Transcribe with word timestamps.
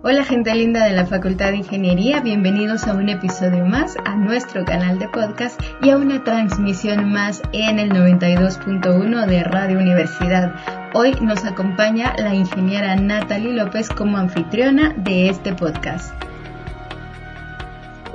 Hola 0.00 0.22
gente 0.22 0.54
linda 0.54 0.84
de 0.84 0.92
la 0.92 1.06
Facultad 1.06 1.50
de 1.50 1.56
Ingeniería, 1.56 2.20
bienvenidos 2.20 2.86
a 2.86 2.94
un 2.94 3.08
episodio 3.08 3.66
más 3.66 3.96
a 4.04 4.14
nuestro 4.14 4.64
canal 4.64 5.00
de 5.00 5.08
podcast 5.08 5.60
y 5.82 5.90
a 5.90 5.96
una 5.96 6.22
transmisión 6.22 7.10
más 7.10 7.42
en 7.52 7.80
el 7.80 7.90
92.1 7.90 9.26
de 9.26 9.42
Radio 9.42 9.76
Universidad. 9.76 10.54
Hoy 10.94 11.16
nos 11.20 11.44
acompaña 11.44 12.14
la 12.16 12.32
ingeniera 12.32 12.94
Natalie 12.94 13.52
López 13.52 13.88
como 13.88 14.18
anfitriona 14.18 14.94
de 14.98 15.30
este 15.30 15.52
podcast. 15.52 16.14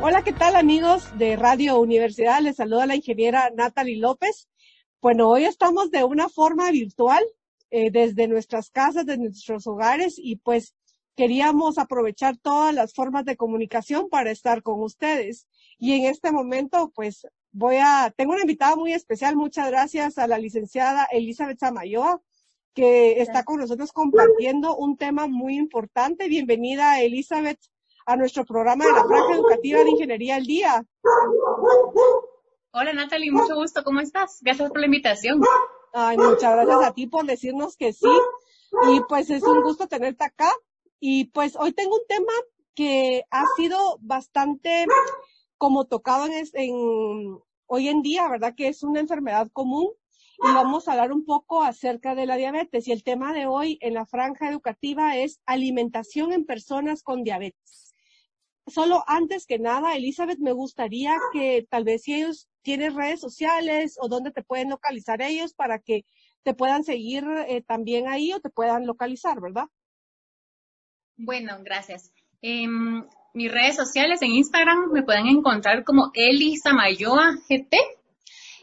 Hola, 0.01 0.21
¿qué 0.23 0.31
tal 0.31 0.55
amigos 0.55 1.09
de 1.17 1.35
Radio 1.35 1.81
Universidad? 1.81 2.39
Les 2.39 2.55
saluda 2.55 2.85
la 2.85 2.95
ingeniera 2.95 3.51
Natalie 3.53 3.97
López. 3.97 4.47
Bueno, 5.01 5.27
hoy 5.27 5.43
estamos 5.43 5.91
de 5.91 6.05
una 6.05 6.29
forma 6.29 6.71
virtual 6.71 7.25
eh, 7.71 7.91
desde 7.91 8.29
nuestras 8.29 8.69
casas, 8.69 9.05
desde 9.05 9.21
nuestros 9.21 9.67
hogares 9.67 10.15
y 10.17 10.37
pues 10.37 10.73
queríamos 11.15 11.77
aprovechar 11.77 12.37
todas 12.37 12.73
las 12.73 12.93
formas 12.93 13.25
de 13.25 13.37
comunicación 13.37 14.09
para 14.09 14.31
estar 14.31 14.63
con 14.63 14.81
ustedes. 14.81 15.47
Y 15.77 15.93
en 15.93 16.05
este 16.05 16.31
momento, 16.31 16.91
pues 16.93 17.27
voy 17.51 17.77
a, 17.77 18.13
tengo 18.15 18.33
una 18.33 18.41
invitada 18.41 18.75
muy 18.75 18.93
especial. 18.93 19.35
Muchas 19.35 19.69
gracias 19.69 20.17
a 20.17 20.27
la 20.27 20.37
licenciada 20.37 21.07
Elizabeth 21.11 21.59
Samayoa, 21.59 22.21
que 22.73 23.21
está 23.21 23.43
con 23.43 23.59
nosotros 23.59 23.91
compartiendo 23.91 24.75
un 24.75 24.97
tema 24.97 25.27
muy 25.27 25.55
importante. 25.55 26.27
Bienvenida, 26.27 27.01
Elizabeth, 27.01 27.59
a 28.05 28.15
nuestro 28.15 28.45
programa 28.45 28.85
de 28.85 28.91
la 28.91 29.05
Franja 29.05 29.35
Educativa 29.35 29.83
de 29.83 29.91
Ingeniería 29.91 30.35
al 30.35 30.45
Día. 30.45 30.85
Hola, 32.71 32.93
Natalie, 32.93 33.31
mucho 33.31 33.55
gusto. 33.55 33.83
¿Cómo 33.83 33.99
estás? 33.99 34.39
Gracias 34.41 34.69
por 34.69 34.79
la 34.79 34.87
invitación. 34.87 35.41
Ay, 35.93 36.17
muchas 36.17 36.55
gracias 36.55 36.83
a 36.83 36.93
ti 36.93 37.05
por 37.05 37.25
decirnos 37.25 37.77
que 37.77 37.93
sí. 37.93 38.09
Y 38.89 39.01
pues 39.07 39.29
es 39.29 39.43
un 39.43 39.61
gusto 39.61 39.87
tenerte 39.87 40.23
acá. 40.23 40.51
Y 41.05 41.25
pues 41.25 41.57
hoy 41.57 41.73
tengo 41.73 41.95
un 41.95 42.07
tema 42.07 42.31
que 42.75 43.25
ha 43.29 43.43
sido 43.57 43.97
bastante 43.99 44.85
como 45.57 45.83
tocado 45.83 46.27
en, 46.53 47.37
hoy 47.65 47.89
en 47.89 48.01
día, 48.01 48.29
¿verdad? 48.29 48.53
Que 48.55 48.69
es 48.69 48.83
una 48.83 49.01
enfermedad 49.01 49.49
común 49.51 49.89
y 50.37 50.47
vamos 50.53 50.87
a 50.87 50.93
hablar 50.93 51.11
un 51.11 51.25
poco 51.25 51.61
acerca 51.61 52.15
de 52.15 52.25
la 52.25 52.37
diabetes. 52.37 52.87
Y 52.87 52.93
el 52.93 53.03
tema 53.03 53.33
de 53.33 53.47
hoy 53.47 53.77
en 53.81 53.95
la 53.95 54.05
franja 54.05 54.49
educativa 54.49 55.17
es 55.17 55.41
alimentación 55.45 56.31
en 56.31 56.45
personas 56.45 57.03
con 57.03 57.25
diabetes. 57.25 57.93
Solo 58.67 59.03
antes 59.05 59.45
que 59.45 59.59
nada, 59.59 59.97
Elizabeth, 59.97 60.39
me 60.39 60.53
gustaría 60.53 61.17
que 61.33 61.67
tal 61.69 61.83
vez 61.83 62.03
si 62.03 62.13
ellos 62.13 62.47
tienen 62.61 62.95
redes 62.95 63.19
sociales 63.19 63.97
o 63.99 64.07
dónde 64.07 64.31
te 64.31 64.41
pueden 64.41 64.69
localizar 64.69 65.21
ellos 65.21 65.53
para 65.53 65.79
que 65.79 66.05
te 66.43 66.53
puedan 66.53 66.85
seguir 66.85 67.25
eh, 67.49 67.61
también 67.61 68.07
ahí 68.07 68.31
o 68.31 68.39
te 68.39 68.49
puedan 68.49 68.87
localizar, 68.87 69.41
¿verdad? 69.41 69.67
Bueno, 71.17 71.57
gracias. 71.63 72.11
Em, 72.41 73.05
mis 73.33 73.51
redes 73.51 73.75
sociales 73.75 74.21
en 74.21 74.31
Instagram 74.31 74.91
me 74.91 75.03
pueden 75.03 75.27
encontrar 75.27 75.83
como 75.83 76.11
Elisa 76.13 76.73
Mayoa 76.73 77.35
GT. 77.47 77.77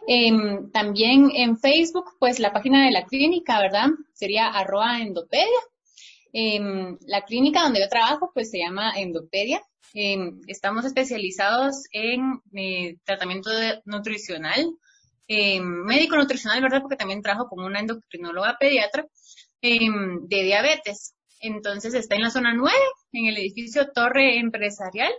Em, 0.06 0.70
también 0.70 1.30
en 1.34 1.58
Facebook, 1.58 2.16
pues 2.18 2.38
la 2.38 2.52
página 2.52 2.84
de 2.84 2.90
la 2.90 3.04
clínica, 3.04 3.60
¿verdad? 3.60 3.88
Sería 4.12 4.48
arroba 4.48 5.00
endopedia. 5.00 5.60
Em, 6.32 6.98
la 7.06 7.22
clínica 7.22 7.62
donde 7.62 7.80
yo 7.80 7.88
trabajo, 7.88 8.30
pues 8.34 8.50
se 8.50 8.58
llama 8.58 8.92
Endopedia. 8.96 9.60
estamos 10.46 10.84
especializados 10.84 11.82
en 11.92 12.40
eh, 12.54 12.96
tratamiento 13.04 13.50
nutricional, 13.84 14.76
médico 15.28 16.16
nutricional, 16.16 16.62
¿verdad? 16.62 16.80
Porque 16.80 16.96
también 16.96 17.22
trabajo 17.22 17.48
como 17.48 17.66
una 17.66 17.80
endocrinóloga 17.80 18.56
pediatra 18.58 19.06
de 19.60 20.42
diabetes. 20.42 21.14
Entonces 21.40 21.94
está 21.94 22.16
en 22.16 22.22
la 22.22 22.30
zona 22.30 22.54
9, 22.54 22.76
en 23.12 23.26
el 23.26 23.38
edificio 23.38 23.90
Torre 23.92 24.38
Empresarial, 24.38 25.12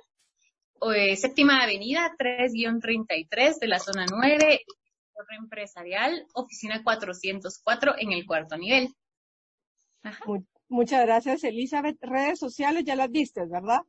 eh, 0.96 1.16
séptima 1.16 1.64
avenida 1.64 2.16
3-33 2.18 3.60
de 3.60 3.68
la 3.68 3.80
zona 3.80 4.06
9, 4.10 4.38
Torre 5.14 5.36
Empresarial, 5.38 6.26
oficina 6.34 6.84
404 6.84 7.96
en 7.98 8.12
el 8.12 8.26
cuarto 8.26 8.58
nivel. 8.58 8.94
Muchas 10.70 11.06
gracias, 11.06 11.44
Elizabeth. 11.44 11.98
Redes 12.02 12.40
sociales 12.40 12.84
ya 12.86 12.96
las 12.96 13.12
viste, 13.12 13.46
¿verdad? 13.46 13.82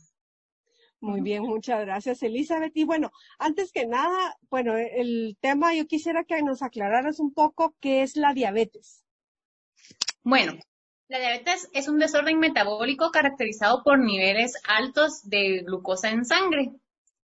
Muy 1.00 1.22
bien, 1.22 1.44
muchas 1.44 1.82
gracias, 1.82 2.24
Elizabeth. 2.24 2.72
Y 2.76 2.86
bueno, 2.86 3.12
antes 3.38 3.74
que 3.74 3.86
nada, 3.86 4.38
bueno, 4.50 4.78
el 4.78 5.38
tema 5.42 5.74
yo 5.74 5.86
quisiera 5.86 6.24
que 6.24 6.42
nos 6.42 6.62
aclararas 6.62 7.20
un 7.20 7.34
poco 7.34 7.76
qué 7.82 8.04
es 8.04 8.16
la 8.16 8.34
diabetes. 8.34 9.04
Bueno, 10.24 10.54
la 11.10 11.20
diabetes 11.20 11.70
es 11.74 11.90
un 11.90 12.00
desorden 12.00 12.40
metabólico 12.40 13.12
caracterizado 13.12 13.84
por 13.84 14.00
niveles 14.00 14.54
altos 14.66 15.28
de 15.30 15.64
glucosa 15.66 16.10
en 16.10 16.24
sangre. 16.24 16.72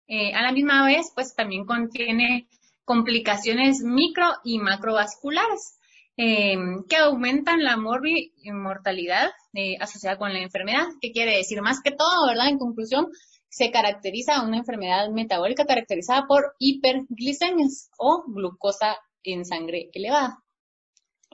Eh, 0.08 0.34
a 0.34 0.42
la 0.42 0.50
misma 0.50 0.84
vez, 0.84 1.12
pues 1.14 1.36
también 1.36 1.64
contiene 1.64 2.48
complicaciones 2.84 3.82
micro 3.82 4.26
y 4.42 4.58
macrovasculares. 4.58 5.77
Em, 6.20 6.82
que 6.88 6.96
aumentan 6.96 7.62
la 7.62 7.76
mortalidad 7.76 9.30
eh, 9.54 9.76
asociada 9.78 10.18
con 10.18 10.32
la 10.32 10.40
enfermedad. 10.40 10.86
¿Qué 11.00 11.12
quiere 11.12 11.36
decir? 11.36 11.62
Más 11.62 11.80
que 11.80 11.92
todo, 11.92 12.26
¿verdad? 12.26 12.48
En 12.48 12.58
conclusión, 12.58 13.06
se 13.48 13.70
caracteriza 13.70 14.42
una 14.42 14.56
enfermedad 14.58 15.10
metabólica 15.10 15.64
caracterizada 15.64 16.26
por 16.26 16.56
hiperglicemias 16.58 17.90
o 17.98 18.24
glucosa 18.26 18.96
en 19.22 19.44
sangre 19.44 19.90
elevada. 19.92 20.42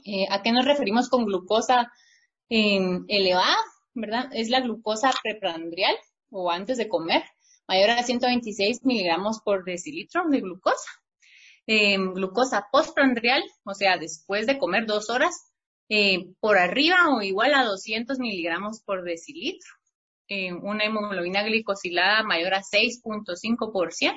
Eh, 0.05 0.27
¿A 0.29 0.43
qué 0.43 0.53
nos 0.53 0.67
referimos 0.67 1.09
con 1.09 1.25
glucosa 1.25 1.91
elevada? 2.51 3.57
¿Verdad? 3.95 4.29
Es 4.33 4.51
la 4.51 4.61
glucosa 4.61 5.13
preprandial 5.23 5.97
o 6.31 6.51
antes 6.51 6.77
de 6.77 6.89
comer, 6.89 7.23
mayor 7.67 7.89
a 7.89 8.03
126 8.03 8.85
miligramos 8.85 9.41
por 9.43 9.65
decilitro 9.65 10.29
de 10.29 10.43
glucosa 10.43 10.91
eh, 11.67 11.97
glucosa 11.97 12.69
postprandial, 12.71 13.43
o 13.65 13.75
sea, 13.75 13.97
después 13.99 14.47
de 14.47 14.59
comer 14.59 14.87
dos 14.87 15.11
horas, 15.11 15.53
eh, 15.89 16.33
por 16.41 16.59
arriba 16.59 17.15
o 17.15 17.23
igual 17.23 17.55
a 17.55 17.65
200 17.65 18.19
miligramos 18.19 18.81
por 18.83 19.03
decilitro. 19.05 19.71
Eh, 20.29 20.53
una 20.55 20.85
hemoglobina 20.85 21.43
glicosilada 21.43 22.23
mayor 22.23 22.55
a 22.55 22.63
6.5% 22.63 24.15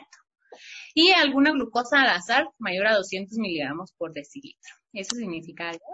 y 0.93 1.11
alguna 1.11 1.51
glucosa 1.51 2.01
al 2.01 2.09
azar 2.09 2.49
mayor 2.57 2.87
a 2.87 2.95
200 2.95 3.37
miligramos 3.37 3.91
por 3.97 4.13
decilitro. 4.13 4.73
Eso 4.93 5.15
significa 5.15 5.69
algo. 5.69 5.85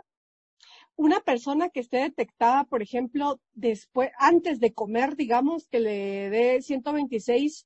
Una 0.96 1.20
persona 1.22 1.70
que 1.70 1.80
esté 1.80 1.98
detectada, 1.98 2.66
por 2.66 2.84
ejemplo, 2.84 3.42
después, 3.54 4.12
antes 4.20 4.60
de 4.60 4.74
comer, 4.74 5.16
digamos, 5.16 5.68
que 5.68 5.80
le 5.80 6.30
dé 6.30 6.62
126 6.62 7.66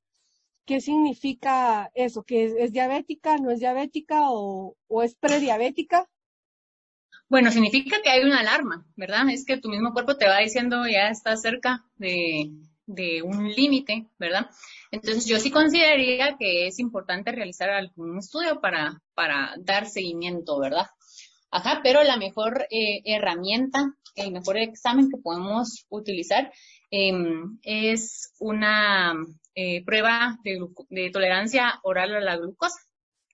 ¿qué 0.67 0.81
significa 0.81 1.89
eso? 1.95 2.23
¿Que 2.23 2.53
es, 2.59 2.73
diabética, 2.73 3.37
no 3.37 3.49
es 3.49 3.59
diabética 3.59 4.29
o, 4.29 4.75
es 5.01 5.15
prediabética? 5.15 6.07
Bueno, 7.29 7.51
significa 7.51 8.01
que 8.03 8.09
hay 8.09 8.23
una 8.23 8.41
alarma, 8.41 8.85
¿verdad? 8.95 9.29
Es 9.29 9.45
que 9.45 9.57
tu 9.57 9.69
mismo 9.69 9.93
cuerpo 9.93 10.17
te 10.17 10.27
va 10.27 10.39
diciendo 10.39 10.85
ya 10.85 11.09
está 11.09 11.35
cerca 11.37 11.85
de, 11.95 12.51
un 13.23 13.49
límite, 13.49 14.07
¿verdad? 14.19 14.49
Entonces 14.91 15.25
yo 15.25 15.39
sí 15.39 15.51
consideraría 15.51 16.37
que 16.37 16.67
es 16.67 16.79
importante 16.79 17.31
realizar 17.31 17.69
algún 17.69 18.19
estudio 18.19 18.61
para, 18.61 19.01
dar 19.59 19.87
seguimiento, 19.87 20.59
¿verdad? 20.59 20.87
Ajá, 21.49 21.79
pero 21.81 22.03
la 22.03 22.17
mejor 22.17 22.67
eh, 22.69 23.01
herramienta, 23.05 23.93
el 24.15 24.31
mejor 24.31 24.57
examen 24.57 25.09
que 25.09 25.17
podemos 25.17 25.85
utilizar 25.89 26.51
em, 26.91 27.57
es 27.63 28.33
una 28.39 29.13
eh, 29.59 29.83
prueba 29.83 30.37
de, 30.43 31.09
tolerancia 31.09 31.79
oral 31.81 32.13
a 32.13 32.19
la 32.19 32.37
glucosa 32.37 32.79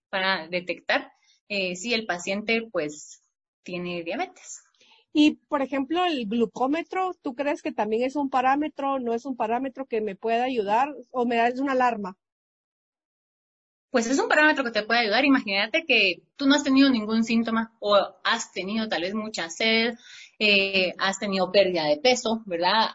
para 0.09 0.47
detectar 0.47 1.11
eh, 1.49 1.75
si 1.75 1.93
el 1.93 2.05
paciente 2.05 2.65
pues 2.71 3.21
tiene 3.61 4.03
diabetes. 4.03 4.61
Y, 5.11 5.35
por 5.49 5.61
ejemplo, 5.61 6.05
el 6.05 6.25
glucómetro, 6.25 7.13
¿tú 7.21 7.35
crees 7.35 7.61
que 7.61 7.73
también 7.73 8.03
es 8.03 8.15
un 8.15 8.29
parámetro, 8.29 8.99
no 8.99 9.13
es 9.13 9.25
un 9.25 9.35
parámetro 9.35 9.85
que 9.85 9.99
me 9.99 10.15
pueda 10.15 10.45
ayudar 10.45 10.95
o 11.11 11.25
me 11.25 11.35
da 11.35 11.51
una 11.59 11.73
alarma? 11.73 12.17
Pues 13.89 14.07
es 14.07 14.17
un 14.17 14.29
parámetro 14.29 14.63
que 14.63 14.71
te 14.71 14.83
puede 14.83 15.01
ayudar. 15.01 15.25
Imagínate 15.25 15.83
que 15.85 16.23
tú 16.37 16.47
no 16.47 16.55
has 16.55 16.63
tenido 16.63 16.89
ningún 16.89 17.25
síntoma 17.25 17.75
o 17.79 17.97
has 18.23 18.53
tenido 18.53 18.87
tal 18.87 19.01
vez 19.01 19.13
mucha 19.13 19.49
sed, 19.49 19.95
eh, 20.39 20.93
has 20.99 21.19
tenido 21.19 21.51
pérdida 21.51 21.83
de 21.83 21.97
peso, 21.97 22.43
¿verdad? 22.45 22.91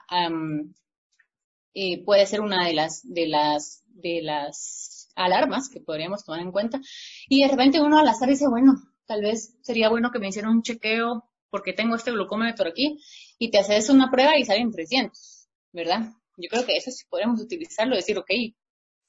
Eh, 1.81 2.03
puede 2.05 2.27
ser 2.27 2.41
una 2.41 2.67
de 2.67 2.75
las, 2.75 3.03
de 3.05 3.29
las, 3.29 3.85
de 3.87 4.21
las 4.21 5.13
alarmas 5.15 5.69
que 5.69 5.79
podríamos 5.79 6.25
tomar 6.25 6.41
en 6.41 6.51
cuenta. 6.51 6.81
Y 7.29 7.41
de 7.41 7.49
repente 7.49 7.81
uno 7.81 8.01
al 8.01 8.09
azar 8.09 8.29
dice, 8.29 8.49
bueno, 8.49 8.75
tal 9.07 9.23
vez 9.23 9.57
sería 9.63 9.89
bueno 9.89 10.11
que 10.11 10.19
me 10.19 10.27
hiciera 10.27 10.51
un 10.51 10.63
chequeo 10.63 11.31
porque 11.51 11.73
tengo 11.73 11.95
este 11.95 12.11
glucómetro 12.11 12.69
aquí 12.69 12.99
y 13.39 13.53
te 13.53 13.59
haces 13.59 13.91
una 13.91 14.11
prueba 14.11 14.37
y 14.37 14.45
salen 14.45 14.73
300, 14.73 15.49
¿verdad? 15.73 16.15
Yo 16.37 16.49
creo 16.51 16.67
que 16.67 16.77
eso 16.77 16.91
sí 16.91 17.05
podemos 17.09 17.41
utilizarlo, 17.41 17.95
decir, 17.95 18.19
ok, 18.19 18.31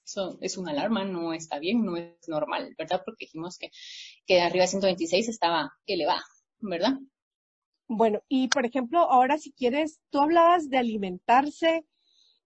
eso 0.06 0.38
es 0.40 0.56
una 0.56 0.70
alarma, 0.70 1.04
no 1.06 1.34
está 1.34 1.58
bien, 1.58 1.84
no 1.84 1.98
es 1.98 2.14
normal, 2.28 2.76
¿verdad? 2.78 3.02
Porque 3.04 3.26
dijimos 3.26 3.58
que, 3.58 3.72
que 4.28 4.36
de 4.36 4.42
arriba 4.42 4.66
de 4.66 4.68
126 4.68 5.28
estaba 5.28 5.74
elevada, 5.88 6.24
¿verdad? 6.60 7.00
Bueno, 7.88 8.22
y 8.28 8.48
por 8.50 8.68
ejemplo, 8.68 9.00
ahora 9.00 9.40
si 9.40 9.54
quieres, 9.54 10.00
tú 10.12 10.20
hablabas 10.22 10.70
de 10.70 10.78
alimentarse 10.78 11.84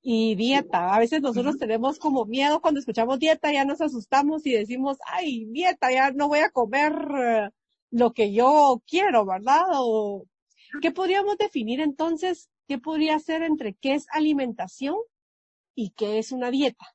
y 0.04 0.36
dieta. 0.36 0.94
A 0.94 1.00
veces 1.00 1.22
nosotros 1.22 1.58
tenemos 1.58 1.98
como 1.98 2.26
miedo 2.26 2.62
cuando 2.62 2.82
escuchamos 2.82 3.20
dieta, 3.20 3.52
ya 3.52 3.66
nos 3.66 3.82
asustamos 3.82 4.46
y 4.46 4.52
decimos, 4.52 4.98
ay, 5.08 5.46
dieta, 5.46 5.92
ya 5.92 6.12
no 6.12 6.28
voy 6.28 6.40
a 6.40 6.52
comer 6.52 6.94
eh, 7.18 7.50
lo 7.90 8.12
que 8.12 8.34
yo 8.34 8.84
quiero, 8.86 9.26
¿verdad? 9.26 9.64
O, 9.72 10.26
¿Qué 10.82 10.92
podríamos 10.92 11.38
definir 11.38 11.80
entonces? 11.80 12.50
¿Qué 12.68 12.78
podría 12.78 13.18
ser 13.20 13.44
entre 13.44 13.76
qué 13.76 13.94
es 13.94 14.06
alimentación 14.12 14.96
y 15.74 15.92
qué 15.92 16.20
es 16.20 16.32
una 16.32 16.52
dieta? 16.52 16.86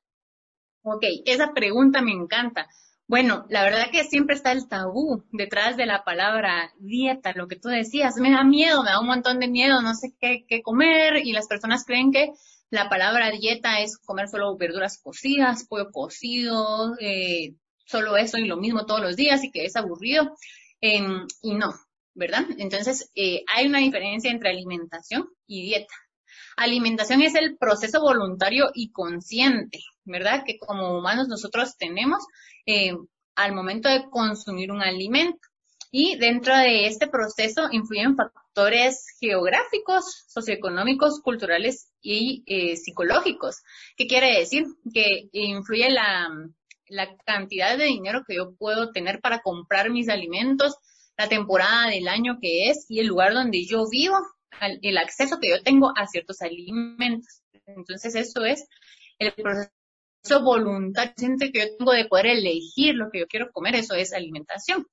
Ok, 0.83 1.03
esa 1.25 1.53
pregunta 1.53 2.01
me 2.01 2.11
encanta. 2.11 2.67
Bueno, 3.07 3.45
la 3.49 3.63
verdad 3.63 3.89
que 3.91 4.03
siempre 4.03 4.35
está 4.35 4.51
el 4.51 4.67
tabú 4.67 5.23
detrás 5.31 5.77
de 5.77 5.87
la 5.87 6.03
palabra 6.03 6.71
dieta, 6.77 7.33
lo 7.33 7.47
que 7.47 7.55
tú 7.55 7.69
decías, 7.69 8.17
me 8.17 8.31
da 8.31 8.43
miedo, 8.43 8.83
me 8.83 8.91
da 8.91 8.99
un 8.99 9.07
montón 9.07 9.39
de 9.39 9.47
miedo, 9.47 9.81
no 9.81 9.95
sé 9.95 10.13
qué, 10.19 10.45
qué 10.47 10.61
comer 10.61 11.17
y 11.25 11.31
las 11.31 11.47
personas 11.47 11.85
creen 11.85 12.11
que 12.11 12.33
la 12.69 12.89
palabra 12.89 13.31
dieta 13.31 13.81
es 13.81 13.97
comer 13.97 14.27
solo 14.27 14.55
verduras 14.57 14.99
cocidas, 15.01 15.65
pollo 15.67 15.91
cocido, 15.91 16.95
eh, 16.99 17.55
solo 17.85 18.17
eso 18.17 18.37
y 18.37 18.45
lo 18.45 18.57
mismo 18.57 18.85
todos 18.85 19.01
los 19.01 19.15
días 19.15 19.43
y 19.43 19.51
que 19.51 19.65
es 19.65 19.75
aburrido. 19.75 20.35
Em, 20.81 21.27
y 21.41 21.55
no, 21.55 21.73
¿verdad? 22.13 22.45
Entonces, 22.57 23.11
eh, 23.15 23.43
hay 23.53 23.67
una 23.67 23.79
diferencia 23.79 24.31
entre 24.31 24.49
alimentación 24.49 25.27
y 25.47 25.63
dieta. 25.63 25.93
Alimentación 26.57 27.21
es 27.21 27.35
el 27.35 27.57
proceso 27.57 28.01
voluntario 28.01 28.69
y 28.73 28.91
consciente, 28.91 29.79
¿verdad? 30.05 30.43
Que 30.45 30.57
como 30.59 30.97
humanos 30.97 31.27
nosotros 31.27 31.75
tenemos 31.77 32.23
eh, 32.65 32.93
al 33.35 33.53
momento 33.53 33.89
de 33.89 34.09
consumir 34.09 34.71
un 34.71 34.81
alimento. 34.81 35.48
Y 35.91 36.17
dentro 36.17 36.55
de 36.55 36.85
este 36.85 37.07
proceso 37.07 37.67
influyen 37.71 38.15
factores 38.15 39.07
geográficos, 39.19 40.25
socioeconómicos, 40.27 41.21
culturales 41.21 41.91
y 42.01 42.43
eh, 42.45 42.75
psicológicos. 42.77 43.63
¿Qué 43.97 44.05
quiere 44.05 44.37
decir? 44.37 44.65
Que 44.93 45.29
influye 45.31 45.89
la, 45.89 46.29
la 46.87 47.15
cantidad 47.25 47.77
de 47.77 47.85
dinero 47.85 48.23
que 48.27 48.35
yo 48.35 48.55
puedo 48.55 48.91
tener 48.91 49.19
para 49.19 49.41
comprar 49.41 49.89
mis 49.89 50.09
alimentos, 50.09 50.75
la 51.17 51.27
temporada 51.27 51.89
del 51.89 52.07
año 52.07 52.37
que 52.41 52.69
es 52.69 52.85
y 52.87 52.99
el 52.99 53.07
lugar 53.07 53.33
donde 53.33 53.65
yo 53.65 53.89
vivo, 53.89 54.17
el 54.61 54.97
acceso 54.97 55.39
que 55.39 55.49
yo 55.49 55.63
tengo 55.63 55.91
a 55.95 56.07
ciertos 56.07 56.41
alimentos. 56.41 57.41
Entonces, 57.65 58.15
eso 58.15 58.45
es 58.45 58.67
el 59.19 59.33
proceso 59.33 59.71
voluntario 60.43 61.13
que 61.39 61.59
yo 61.59 61.77
tengo 61.77 61.91
de 61.93 62.05
poder 62.05 62.27
elegir 62.27 62.95
lo 62.95 63.09
que 63.11 63.19
yo 63.19 63.27
quiero 63.27 63.51
comer, 63.51 63.75
eso 63.75 63.95
es 63.95 64.13
alimentación. 64.13 64.85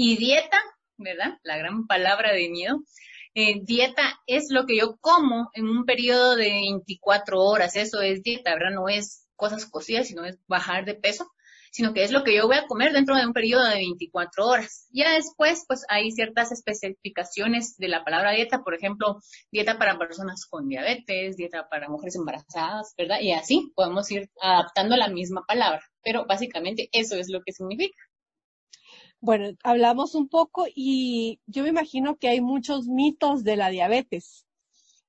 Y 0.00 0.16
dieta, 0.16 0.60
¿verdad? 0.96 1.38
La 1.42 1.56
gran 1.56 1.88
palabra 1.88 2.32
de 2.32 2.48
miedo. 2.48 2.84
Eh, 3.34 3.62
dieta 3.64 4.20
es 4.28 4.46
lo 4.48 4.64
que 4.64 4.76
yo 4.76 4.96
como 5.00 5.50
en 5.54 5.68
un 5.68 5.86
periodo 5.86 6.36
de 6.36 6.50
24 6.50 7.42
horas, 7.42 7.74
eso 7.74 8.00
es 8.00 8.22
dieta, 8.22 8.54
¿verdad? 8.54 8.76
No 8.76 8.88
es 8.88 9.26
cosas 9.34 9.66
cocidas, 9.66 10.06
sino 10.06 10.24
es 10.24 10.38
bajar 10.46 10.84
de 10.84 10.94
peso 10.94 11.28
sino 11.70 11.92
que 11.92 12.02
es 12.02 12.10
lo 12.10 12.24
que 12.24 12.34
yo 12.34 12.46
voy 12.46 12.56
a 12.56 12.66
comer 12.66 12.92
dentro 12.92 13.14
de 13.16 13.26
un 13.26 13.32
periodo 13.32 13.64
de 13.64 13.76
24 13.76 14.46
horas. 14.46 14.88
Ya 14.90 15.12
después, 15.12 15.64
pues 15.66 15.84
hay 15.88 16.10
ciertas 16.10 16.52
especificaciones 16.52 17.76
de 17.76 17.88
la 17.88 18.04
palabra 18.04 18.32
dieta, 18.32 18.62
por 18.62 18.74
ejemplo, 18.74 19.20
dieta 19.50 19.78
para 19.78 19.98
personas 19.98 20.46
con 20.46 20.68
diabetes, 20.68 21.36
dieta 21.36 21.68
para 21.68 21.88
mujeres 21.88 22.16
embarazadas, 22.16 22.94
¿verdad? 22.96 23.20
Y 23.20 23.32
así 23.32 23.72
podemos 23.74 24.10
ir 24.10 24.30
adaptando 24.40 24.96
la 24.96 25.08
misma 25.08 25.44
palabra, 25.46 25.82
pero 26.02 26.26
básicamente 26.26 26.88
eso 26.92 27.16
es 27.16 27.28
lo 27.28 27.42
que 27.42 27.52
significa. 27.52 28.07
Bueno, 29.20 29.56
hablamos 29.64 30.14
un 30.14 30.28
poco 30.28 30.66
y 30.72 31.40
yo 31.46 31.62
me 31.62 31.70
imagino 31.70 32.16
que 32.16 32.28
hay 32.28 32.40
muchos 32.40 32.86
mitos 32.86 33.44
de 33.44 33.56
la 33.56 33.70
diabetes. 33.70 34.46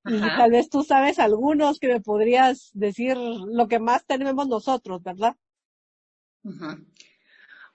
Y 0.06 0.20
tal 0.22 0.52
vez 0.52 0.70
tú 0.70 0.84
sabes 0.84 1.20
algunos 1.20 1.80
que 1.80 1.88
me 1.88 2.02
podrías 2.02 2.72
decir 2.74 3.18
lo 3.18 3.68
que 3.68 3.80
más 3.80 4.06
tenemos 4.06 4.48
nosotros, 4.48 5.04
¿verdad? 5.04 5.36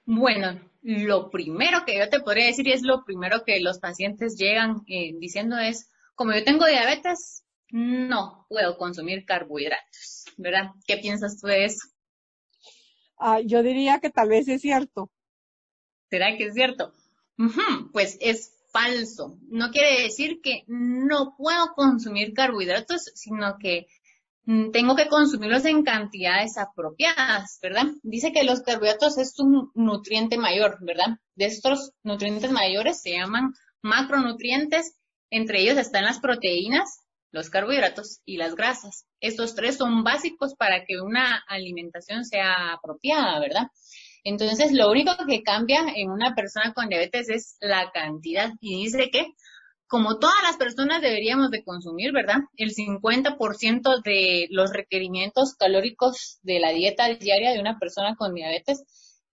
Bueno, 0.05 0.61
lo 0.83 1.31
primero 1.31 1.85
que 1.87 1.99
yo 1.99 2.09
te 2.09 2.21
podría 2.21 2.47
decir 2.47 2.67
y 2.67 2.73
es 2.73 2.83
lo 2.83 3.05
primero 3.05 3.45
que 3.45 3.61
los 3.61 3.79
pacientes 3.79 4.37
llegan 4.37 4.83
eh, 4.89 5.15
diciendo 5.19 5.57
es, 5.59 5.91
como 6.15 6.33
yo 6.33 6.43
tengo 6.43 6.67
diabetes, 6.67 7.45
no 7.71 8.47
puedo 8.49 8.77
consumir 8.77 9.25
carbohidratos, 9.25 10.25
¿verdad? 10.37 10.71
¿Qué 10.87 10.97
piensas 10.97 11.41
tú 11.41 11.47
de 11.47 11.67
eso? 11.67 11.89
Ah, 13.19 13.41
yo 13.41 13.63
diría 13.63 14.01
que 14.01 14.11
tal 14.11 14.29
vez 14.29 14.49
es 14.49 14.61
cierto. 14.61 15.11
¿Será 16.15 16.37
que 16.37 16.45
es 16.47 16.55
cierto? 16.55 16.93
Pues 17.93 18.17
es 18.21 18.53
falso. 18.73 19.39
No 19.49 19.71
quiere 19.71 20.03
decir 20.03 20.41
que 20.43 20.65
no 20.69 21.35
puedo 21.37 21.75
consumir 21.75 22.33
carbohidratos, 22.33 23.11
sino 23.15 23.59
que 23.59 23.87
Mm, 24.47 24.73
tengo 24.73 24.95
que 24.95 25.09
consumirlos 25.09 25.65
en 25.65 25.85
cantidades 25.85 26.59
apropiadas, 26.59 27.59
¿verdad? 27.63 27.87
Dice 28.03 28.33
que 28.33 28.45
los 28.45 28.61
carbohidratos 28.61 29.17
es 29.19 29.39
un 29.39 29.71
nutriente 29.75 30.37
mayor, 30.37 30.79
¿verdad? 30.81 31.19
De 31.35 31.47
estos 31.47 31.93
nutrientes 32.03 32.51
mayores 32.51 33.01
se 33.01 33.13
llaman 33.13 33.55
macronutrientes, 33.81 34.97
entre 35.31 35.61
ellos 35.61 35.79
están 35.79 36.05
las 36.05 36.21
proteínas, 36.21 37.01
los 37.33 37.49
carbohidratos 37.49 38.21
y 38.27 38.37
las 38.37 38.55
grasas. 38.55 39.07
Estos 39.21 39.55
tres 39.55 39.79
son 39.79 40.05
básicos 40.05 40.55
para 40.57 40.85
que 40.85 41.01
una 41.01 41.43
alimentación 41.49 42.25
sea 42.27 42.75
apropiada, 42.75 43.41
¿verdad? 43.41 43.69
Entonces, 44.25 44.73
lo 44.73 44.91
único 44.91 45.13
que 45.29 45.43
cambia 45.43 45.85
en 45.95 46.11
una 46.11 46.35
persona 46.35 46.73
con 46.73 46.89
diabetes 46.89 47.29
es 47.29 47.57
la 47.61 47.91
cantidad. 47.93 48.51
Y 48.61 48.83
dice 48.85 49.11
que 49.11 49.35
como 49.87 50.19
todas 50.19 50.43
las 50.43 50.57
personas 50.57 51.03
deberíamos 51.03 51.51
de 51.51 51.63
consumir, 51.63 52.13
¿verdad? 52.13 52.39
El 52.57 52.75
50% 52.75 54.03
de 54.03 54.49
los 54.51 54.73
requerimientos 54.73 55.55
calóricos 55.55 56.39
de 56.43 56.59
la 56.59 56.71
dieta 56.71 57.09
diaria 57.15 57.53
de 57.53 57.61
una 57.61 57.79
persona 57.79 58.17
con 58.17 58.35
diabetes 58.35 58.83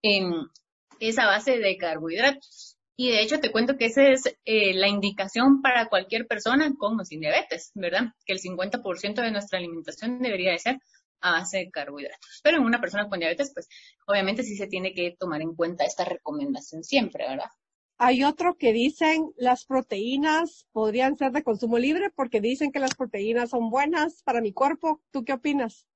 es 0.03 1.17
a 1.17 1.25
base 1.25 1.57
de 1.57 1.77
carbohidratos. 1.77 2.77
Y 2.97 3.09
de 3.09 3.21
hecho 3.23 3.39
te 3.39 3.51
cuento 3.51 3.77
que 3.77 3.85
esa 3.85 4.03
es 4.09 4.25
eh, 4.45 4.73
la 4.75 4.87
indicación 4.87 5.61
para 5.61 5.87
cualquier 5.87 6.27
persona 6.27 6.71
con 6.77 6.99
o 6.99 7.05
sin 7.05 7.21
diabetes, 7.21 7.71
¿verdad? 7.73 8.13
Que 8.25 8.33
el 8.33 8.39
50% 8.39 9.21
de 9.21 9.31
nuestra 9.31 9.57
alimentación 9.57 10.19
debería 10.19 10.51
de 10.51 10.59
ser 10.59 10.79
a 11.21 11.31
base 11.31 11.57
de 11.57 11.71
carbohidratos. 11.71 12.41
Pero 12.43 12.57
en 12.57 12.63
una 12.63 12.81
persona 12.81 13.07
con 13.07 13.19
diabetes, 13.19 13.51
pues 13.53 13.67
obviamente 14.07 14.43
sí 14.43 14.55
se 14.55 14.67
tiene 14.67 14.93
que 14.93 15.15
tomar 15.17 15.41
en 15.41 15.55
cuenta 15.55 15.85
esta 15.85 16.05
recomendación 16.05 16.83
siempre, 16.83 17.27
¿verdad? 17.27 17.49
Hay 17.97 18.23
otro 18.23 18.57
que 18.57 18.73
dicen 18.73 19.31
las 19.37 19.65
proteínas 19.65 20.65
podrían 20.71 21.17
ser 21.17 21.31
de 21.31 21.43
consumo 21.43 21.77
libre 21.77 22.09
porque 22.09 22.41
dicen 22.41 22.71
que 22.71 22.79
las 22.79 22.95
proteínas 22.95 23.51
son 23.51 23.69
buenas 23.69 24.23
para 24.23 24.41
mi 24.41 24.53
cuerpo. 24.53 25.01
¿Tú 25.11 25.23
qué 25.23 25.33
opinas? 25.33 25.87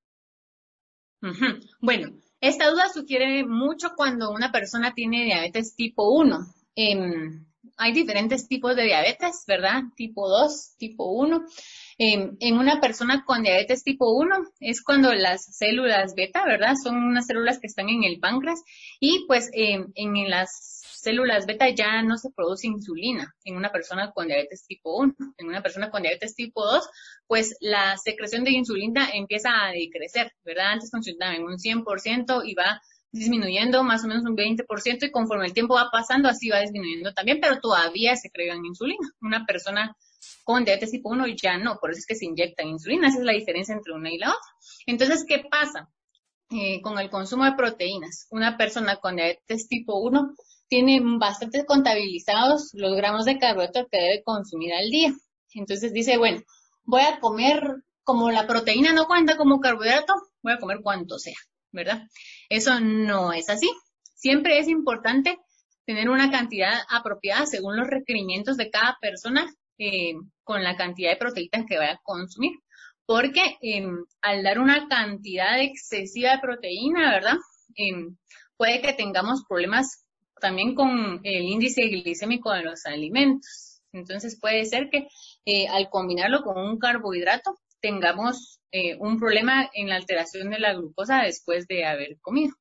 Bueno, 1.81 2.15
esta 2.39 2.69
duda 2.69 2.89
sugiere 2.89 3.43
mucho 3.43 3.93
cuando 3.95 4.31
una 4.31 4.51
persona 4.51 4.93
tiene 4.93 5.25
diabetes 5.25 5.75
tipo 5.75 6.13
1. 6.13 6.45
Em, 6.75 7.45
hay 7.77 7.93
diferentes 7.93 8.47
tipos 8.47 8.75
de 8.75 8.83
diabetes, 8.83 9.43
¿verdad? 9.47 9.81
Tipo 9.95 10.29
2, 10.29 10.75
tipo 10.77 11.11
1. 11.11 11.43
En 11.97 12.57
una 12.57 12.81
persona 12.81 13.23
con 13.25 13.43
diabetes 13.43 13.83
tipo 13.83 14.11
1 14.11 14.35
es 14.59 14.83
cuando 14.83 15.13
las 15.13 15.45
células 15.45 16.13
beta, 16.13 16.43
¿verdad? 16.45 16.75
Son 16.81 16.97
unas 16.97 17.25
células 17.25 17.59
que 17.59 17.67
están 17.67 17.87
en 17.89 18.03
el 18.03 18.19
páncreas 18.19 18.61
y 18.99 19.25
pues 19.27 19.49
en 19.53 20.29
las 20.29 20.81
células 21.05 21.45
beta 21.45 21.69
ya 21.69 22.01
no 22.01 22.17
se 22.17 22.31
produce 22.31 22.67
insulina 22.67 23.33
en 23.43 23.55
una 23.55 23.71
persona 23.71 24.11
con 24.11 24.27
diabetes 24.27 24.65
tipo 24.65 24.97
1. 24.97 25.13
En 25.37 25.47
una 25.47 25.61
persona 25.61 25.89
con 25.89 26.01
diabetes 26.01 26.35
tipo 26.35 26.65
2, 26.65 26.89
pues 27.27 27.55
la 27.61 27.95
secreción 27.97 28.43
de 28.43 28.51
insulina 28.51 29.09
empieza 29.13 29.49
a 29.51 29.71
decrecer, 29.71 30.33
¿verdad? 30.43 30.73
Antes 30.73 30.91
funcionaba 30.91 31.35
en 31.35 31.43
un 31.43 31.57
100% 31.57 32.41
y 32.45 32.55
va 32.55 32.81
disminuyendo 33.11 33.83
más 33.83 34.03
o 34.03 34.07
menos 34.07 34.25
un 34.25 34.35
20% 34.35 35.03
y 35.03 35.11
conforme 35.11 35.45
el 35.45 35.53
tiempo 35.53 35.75
va 35.75 35.89
pasando 35.89 36.27
así 36.27 36.49
va 36.49 36.59
disminuyendo 36.59 37.13
también, 37.13 37.39
pero 37.39 37.61
todavía 37.61 38.17
se 38.17 38.31
crean 38.31 38.65
insulina. 38.65 39.07
Una 39.21 39.45
persona 39.45 39.95
con 40.43 40.65
diabetes 40.65 40.91
tipo 40.91 41.09
1 41.09 41.27
ya 41.41 41.57
no, 41.57 41.77
por 41.79 41.91
eso 41.91 41.99
es 41.99 42.05
que 42.05 42.15
se 42.15 42.25
inyectan 42.25 42.67
insulina, 42.67 43.07
esa 43.07 43.19
es 43.19 43.25
la 43.25 43.33
diferencia 43.33 43.73
entre 43.73 43.93
una 43.93 44.11
y 44.11 44.17
la 44.17 44.29
otra. 44.29 44.51
Entonces, 44.85 45.25
¿qué 45.27 45.43
pasa? 45.49 45.89
Eh, 46.51 46.79
con 46.81 46.99
el 46.99 47.09
consumo 47.09 47.43
de 47.43 47.53
proteínas. 47.53 48.27
Una 48.29 48.55
persona 48.55 48.97
con 48.97 49.15
diabetes 49.15 49.67
tipo 49.67 49.99
1 49.99 50.35
tiene 50.67 51.01
bastante 51.03 51.65
contabilizados 51.65 52.69
los 52.73 52.95
gramos 52.95 53.25
de 53.25 53.39
carbohidrato 53.39 53.87
que 53.91 53.97
debe 53.97 54.23
consumir 54.23 54.73
al 54.73 54.89
día. 54.89 55.13
Entonces 55.53 55.91
dice, 55.91 56.17
bueno, 56.17 56.41
voy 56.83 57.01
a 57.01 57.19
comer, 57.19 57.83
como 58.03 58.29
la 58.29 58.45
proteína 58.45 58.93
no 58.93 59.07
cuenta 59.07 59.37
como 59.37 59.59
carbohidrato, 59.59 60.13
voy 60.43 60.53
a 60.53 60.59
comer 60.59 60.81
cuanto 60.83 61.17
sea, 61.17 61.37
¿verdad? 61.71 62.03
Eso 62.49 62.79
no 62.79 63.33
es 63.33 63.49
así. 63.49 63.71
Siempre 64.13 64.59
es 64.59 64.67
importante 64.67 65.39
tener 65.85 66.09
una 66.09 66.29
cantidad 66.29 66.73
apropiada 66.89 67.45
según 67.47 67.77
los 67.77 67.87
requerimientos 67.87 68.57
de 68.57 68.69
cada 68.69 68.97
persona 69.01 69.51
eh, 69.77 70.13
con 70.43 70.63
la 70.63 70.75
cantidad 70.75 71.11
de 71.11 71.17
proteínas 71.17 71.65
que 71.67 71.77
vaya 71.77 71.93
a 71.93 72.01
consumir. 72.03 72.51
porque 73.07 73.57
em, 73.61 74.03
al 74.21 74.41
dar 74.43 74.59
una 74.59 74.87
cantidad 74.87 75.61
excesiva 75.61 76.31
de 76.31 76.39
proteína, 76.39 77.11
¿verdad? 77.11 77.37
Em, 77.75 78.17
puede 78.57 78.81
que 78.81 78.93
tengamos 78.93 79.43
problemas 79.47 80.05
también 80.41 80.75
con 80.75 81.19
el 81.23 81.43
índice 81.43 81.83
glicémico 81.83 82.51
de 82.51 82.63
los 82.63 82.85
alimentos. 82.85 83.81
Entonces 83.91 84.39
puede 84.39 84.65
ser 84.65 84.89
que 84.89 85.07
eh, 85.45 85.67
al 85.67 85.89
combinarlo 85.89 86.41
con 86.43 86.57
un 86.57 86.77
carbohidrato 86.77 87.55
tengamos 87.79 88.59
eh, 88.71 88.95
un 88.99 89.19
problema 89.19 89.69
en 89.73 89.89
la 89.89 89.95
alteración 89.95 90.49
de 90.49 90.59
la 90.59 90.73
glucosa 90.73 91.21
después 91.21 91.67
de 91.67 91.85
haber 91.85 92.19
comido. 92.19 92.55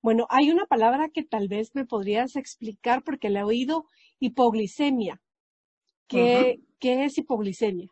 Bueno, 0.00 0.26
hay 0.30 0.50
una 0.50 0.66
palabra 0.66 1.08
que 1.12 1.24
tal 1.24 1.48
vez 1.48 1.74
me 1.74 1.84
podrías 1.84 2.36
explicar 2.36 3.02
porque 3.02 3.28
la 3.28 3.40
he 3.40 3.44
oído, 3.44 3.86
hipoglicemia. 4.20 5.20
¿Qué, 6.08 6.60
¿qué 6.78 7.04
es 7.04 7.18
hipoglicemia? 7.18 7.88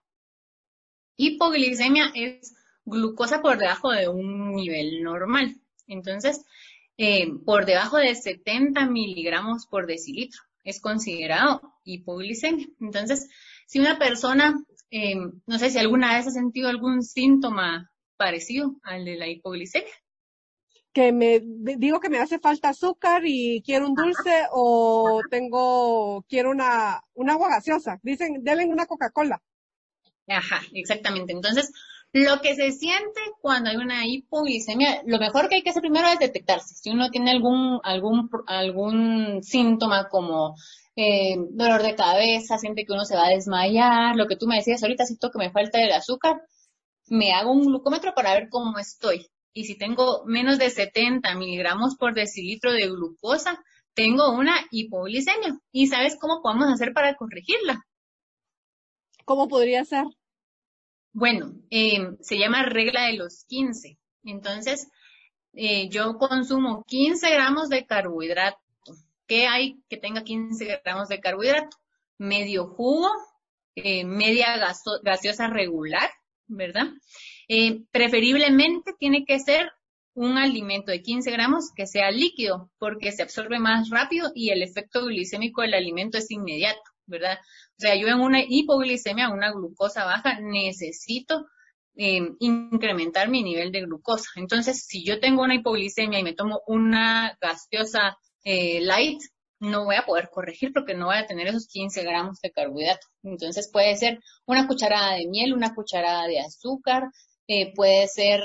Hipoglicemia 1.17 2.11
es 2.15 2.55
glucosa 2.85 3.41
por 3.41 3.59
debajo 3.59 3.91
de 3.91 4.09
un 4.09 4.55
nivel 4.55 5.03
normal. 5.03 5.57
Entonces, 5.87 6.45
eh, 6.97 7.29
por 7.45 7.67
debajo 7.67 7.97
de 7.99 8.15
70 8.15 8.87
miligramos 8.87 9.67
por 9.67 9.87
decilitro 9.87 10.41
es 10.65 10.81
considerado 10.81 11.61
hipoglicemia. 11.85 12.67
Entonces, 12.81 13.29
si 13.67 13.81
una 13.81 13.99
persona, 13.99 14.57
eh, 14.91 15.17
no 15.47 15.59
sé 15.59 15.71
si 15.71 15.79
alguna 15.79 16.17
vez 16.17 16.27
ha 16.27 16.31
sentido 16.31 16.69
algún 16.69 17.03
síntoma 17.03 17.91
parecido 18.17 18.77
al 18.83 19.05
de 19.05 19.17
la 19.17 19.29
hipoglicemia. 19.29 19.93
Que 20.95 21.13
me 21.13 21.43
digo 21.77 22.01
que 22.01 22.09
me 22.09 22.19
hace 22.19 22.39
falta 22.39 22.71
azúcar 22.71 23.23
y 23.27 23.63
quiero 23.63 23.87
un 23.89 23.95
dulce 23.95 24.47
o 24.53 25.21
tengo, 25.29 26.25
quiero 26.29 26.51
una, 26.51 27.03
una 27.15 27.33
agua 27.35 27.49
gaseosa. 27.49 27.99
Dicen, 28.03 28.43
denle 28.43 28.65
una 28.67 28.87
Coca-Cola. 28.87 29.43
Ajá, 30.29 30.63
exactamente. 30.73 31.33
Entonces, 31.33 31.71
lo 32.15 32.41
que 32.41 32.55
se 32.55 32.71
siente 32.71 33.21
cuando 33.41 33.71
hay 33.71 33.77
una 33.77 34.07
hipoglicemia, 34.07 35.03
lo 35.05 35.19
mejor 35.19 35.49
que 35.49 35.57
hay 35.57 35.63
que 35.63 35.71
hacer 35.71 35.83
primero 35.83 36.07
es 36.07 36.21
detectarse. 36.21 36.77
Si 36.77 36.91
uno 36.91 37.11
tiene 37.11 37.33
algún, 37.33 37.81
algún, 37.83 38.31
algún 38.47 39.43
síntoma 39.43 40.09
como 40.09 40.55
eh, 40.95 41.35
dolor 41.51 41.83
de 41.83 41.97
cabeza, 41.97 42.57
siente 42.59 42.85
que 42.85 42.93
uno 42.93 43.05
se 43.05 43.17
va 43.17 43.27
a 43.27 43.31
desmayar, 43.31 44.15
lo 44.15 44.29
que 44.29 44.37
tú 44.37 44.47
me 44.47 44.57
decías 44.57 44.81
ahorita, 44.83 45.07
siento 45.07 45.31
que 45.31 45.39
me 45.39 45.51
falta 45.51 45.83
el 45.83 45.91
azúcar, 45.91 46.41
me 47.09 47.33
hago 47.33 47.51
un 47.51 47.65
glucómetro 47.65 48.15
para 48.15 48.35
ver 48.35 48.49
cómo 48.49 48.79
estoy. 48.79 49.27
Y 49.55 49.65
si 49.65 49.79
tengo 49.79 50.25
menos 50.27 50.59
de 50.59 50.69
70 50.69 51.35
miligramos 51.37 51.97
por 51.97 52.13
decilitro 52.13 52.73
de 52.73 52.89
glucosa, 52.89 53.65
tengo 53.95 54.33
una 54.33 54.57
hipoglicemia. 54.73 55.57
¿Y 55.71 55.87
sabes 55.87 56.17
cómo 56.21 56.43
podemos 56.43 56.69
hacer 56.73 56.93
para 56.93 57.15
corregirla? 57.15 57.87
¿Cómo 59.25 59.49
podría 59.49 59.85
ser? 59.85 60.05
Bueno, 61.13 61.55
eh, 61.71 62.17
se 62.21 62.37
llama 62.37 62.65
regla 62.65 63.07
de 63.07 63.15
los 63.15 63.45
15. 63.47 63.97
Entonces, 64.25 64.89
eh, 65.53 65.89
yo 65.89 66.19
consumo 66.19 66.85
15 66.89 67.31
gramos 67.31 67.69
de 67.69 67.87
carbohidrato. 67.87 68.59
¿Qué 69.27 69.47
hay 69.47 69.81
que 69.89 69.97
tenga 69.97 70.25
15 70.25 70.81
gramos 70.85 71.09
de 71.09 71.21
carbohidrato? 71.21 71.77
Medio 72.19 72.67
jugo, 72.67 73.09
eh, 73.77 74.05
media 74.05 74.59
gaseosa 75.03 75.47
regular, 75.47 76.11
¿verdad? 76.47 76.89
Preferiblemente 77.91 78.95
tiene 78.99 79.25
que 79.25 79.39
ser 79.39 79.71
un 80.15 80.39
alimento 80.39 80.93
de 80.93 81.03
15 81.03 81.31
gramos 81.33 81.73
que 81.75 81.87
sea 81.87 82.11
líquido, 82.11 82.71
porque 82.79 83.13
se 83.13 83.23
absorbe 83.23 83.59
más 83.59 83.91
rápido 83.91 84.31
y 84.35 84.51
el 84.51 84.63
efecto 84.63 85.07
glicémico 85.07 85.63
del 85.63 85.75
alimento 85.75 86.19
es 86.19 86.31
inmediato, 86.31 86.83
¿verdad? 87.07 87.39
O 87.77 87.81
sea, 87.81 87.97
yo 87.97 88.07
en 88.09 88.21
una 88.21 88.43
hipoglicemia, 88.47 89.31
una 89.31 89.51
glucosa 89.51 90.05
baja, 90.05 90.39
necesito 90.41 91.47
eh, 91.97 92.21
incrementar 92.39 93.29
mi 93.29 93.43
nivel 93.43 93.73
de 93.73 93.83
glucosa. 93.83 94.29
Entonces, 94.37 94.85
si 94.87 95.05
yo 95.05 95.19
tengo 95.21 95.43
una 95.43 95.57
hipoglicemia 95.57 96.21
y 96.21 96.25
me 96.25 96.35
tomo 96.35 96.63
una 96.67 97.37
gaseosa 97.41 98.17
eh, 98.45 98.81
light, 98.83 99.21
no 99.61 99.85
voy 99.85 99.97
a 99.97 100.05
poder 100.05 100.29
corregir 100.31 100.73
porque 100.73 100.95
no 100.95 101.07
voy 101.07 101.17
a 101.17 101.27
tener 101.27 101.49
esos 101.49 101.67
15 101.67 102.03
gramos 102.05 102.41
de 102.41 102.53
carbohidrato. 102.53 103.07
Entonces 103.23 103.71
puede 103.73 103.97
ser 103.97 104.21
una 104.47 104.67
cucharada 104.69 105.15
de 105.15 105.27
miel, 105.27 105.55
una 105.55 105.75
cucharada 105.75 106.27
de 106.27 106.41
azúcar, 106.41 107.05
eh, 107.47 107.73
puede 107.75 108.09
ser 108.09 108.41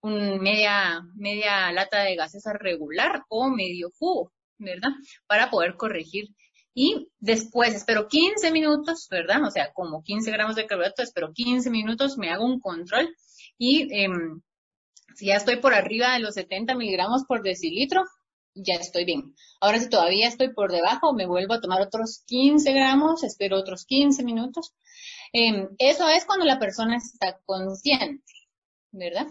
un 0.00 0.40
media, 0.40 1.02
media 1.14 1.72
lata 1.72 2.02
de 2.02 2.16
gaseosa 2.16 2.52
regular 2.52 3.22
o 3.28 3.48
medio 3.50 3.90
jugo, 3.98 4.32
¿verdad? 4.58 4.90
Para 5.26 5.50
poder 5.50 5.76
corregir 5.76 6.28
y 6.74 7.08
después 7.18 7.74
espero 7.74 8.06
15 8.06 8.52
minutos, 8.52 9.08
¿verdad? 9.10 9.44
O 9.44 9.50
sea, 9.50 9.72
como 9.72 10.02
15 10.04 10.30
gramos 10.30 10.54
de 10.54 10.66
carbohidrato, 10.66 11.02
espero 11.02 11.32
15 11.32 11.70
minutos, 11.70 12.16
me 12.18 12.30
hago 12.30 12.44
un 12.44 12.60
control 12.60 13.14
y 13.58 13.88
em, 13.92 14.40
si 15.16 15.26
ya 15.26 15.34
estoy 15.34 15.56
por 15.56 15.74
arriba 15.74 16.12
de 16.12 16.20
los 16.20 16.34
70 16.34 16.76
miligramos 16.76 17.24
por 17.24 17.42
decilitro, 17.42 18.04
ya 18.54 18.74
estoy 18.74 19.04
bien. 19.04 19.34
Ahora 19.60 19.80
si 19.80 19.88
todavía 19.88 20.28
estoy 20.28 20.52
por 20.54 20.70
debajo, 20.70 21.12
me 21.12 21.26
vuelvo 21.26 21.54
a 21.54 21.60
tomar 21.60 21.80
otros 21.80 22.22
15 22.26 22.72
gramos, 22.72 23.24
espero 23.24 23.58
otros 23.58 23.84
15 23.84 24.22
minutos. 24.22 24.72
Em, 25.32 25.68
eso 25.78 26.08
es 26.08 26.24
cuando 26.24 26.44
la 26.44 26.60
persona 26.60 26.96
está 26.96 27.38
consciente, 27.44 28.22
¿verdad? 28.92 29.26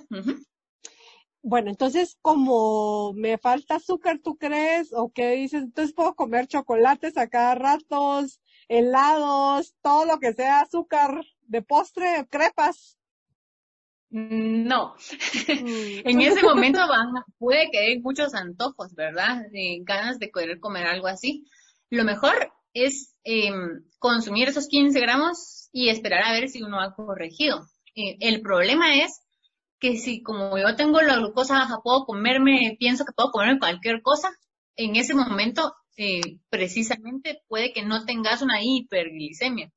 Bueno, 1.42 1.70
entonces, 1.70 2.18
como 2.22 3.14
me 3.14 3.38
falta 3.38 3.76
azúcar, 3.76 4.20
¿tú 4.24 4.38
crees? 4.38 4.92
¿O 4.94 5.12
qué 5.14 5.32
dices? 5.32 5.64
Entonces 5.64 5.94
puedo 5.94 6.16
comer 6.16 6.48
chocolates 6.48 7.18
a 7.18 7.28
cada 7.28 7.56
ratos, 7.56 8.42
helados, 8.68 9.74
todo 9.82 10.06
lo 10.06 10.20
que 10.20 10.34
sea 10.34 10.62
azúcar 10.62 11.24
de 11.44 11.62
postre, 11.62 12.28
crepas. 12.30 12.98
Mm, 14.10 14.68
no, 14.68 14.96
mm. 14.96 16.02
en 16.06 16.22
ese 16.22 16.42
momento 16.42 16.80
van, 16.88 17.14
puede 17.38 17.70
que 17.72 17.80
haya 17.80 18.00
muchos 18.02 18.34
antojos, 18.34 18.94
¿verdad? 18.96 19.44
Ganas 19.84 20.20
de 20.20 20.32
querer 20.32 20.60
comer 20.60 20.86
algo 20.88 21.08
así. 21.08 21.46
Lo 21.90 22.04
mejor 22.04 22.52
es 22.74 23.16
em, 23.24 23.84
consumir 24.00 24.50
esos 24.50 24.68
15 24.68 25.00
gramos 25.00 25.70
y 25.72 25.90
esperar 25.90 26.24
a 26.24 26.34
ver 26.34 26.50
si 26.50 26.62
uno 26.62 26.80
ha 26.80 26.94
corregido. 26.94 27.68
Eh, 27.96 28.18
el 28.20 28.42
problema 28.42 28.96
es 28.96 29.22
que 29.79 29.98
si 29.98 30.22
como 30.24 30.57
yo 30.57 30.75
tengo 30.75 31.01
la 31.01 31.17
glucosa 31.17 31.55
baja, 31.55 31.79
puedo 31.84 32.05
comerme, 32.05 32.75
pienso 32.79 33.05
que 33.05 33.13
puedo 33.13 33.31
comerme 33.31 33.60
cualquier 33.60 34.01
cosa, 34.01 34.31
en 34.75 34.96
ese 34.96 35.13
momento 35.13 35.75
eh, 35.98 36.39
precisamente 36.50 37.41
puede 37.48 37.74
que 37.74 37.84
no 37.84 38.05
tengas 38.05 38.41
una 38.41 38.62
hiperglicemia, 38.63 39.72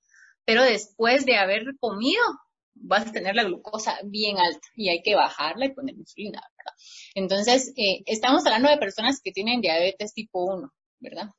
pero 0.44 0.62
después 0.62 1.24
de 1.24 1.36
haber 1.36 1.64
comido 1.78 2.22
vas 2.74 3.06
a 3.06 3.12
tener 3.12 3.34
la 3.34 3.44
glucosa 3.44 3.98
bien 4.04 4.38
alta 4.38 4.66
y 4.74 4.88
hay 4.88 5.02
que 5.02 5.14
bajarla 5.14 5.66
y 5.66 5.74
poner 5.74 5.96
insulina, 5.96 6.42
¿verdad? 6.56 6.78
Entonces, 7.14 7.72
eh, 7.76 8.02
estamos 8.06 8.44
hablando 8.46 8.70
de 8.70 8.78
personas 8.78 9.20
que 9.22 9.32
tienen 9.32 9.60
diabetes 9.60 10.14
tipo 10.14 10.44
1, 10.44 10.72
¿verdad? 11.00 11.30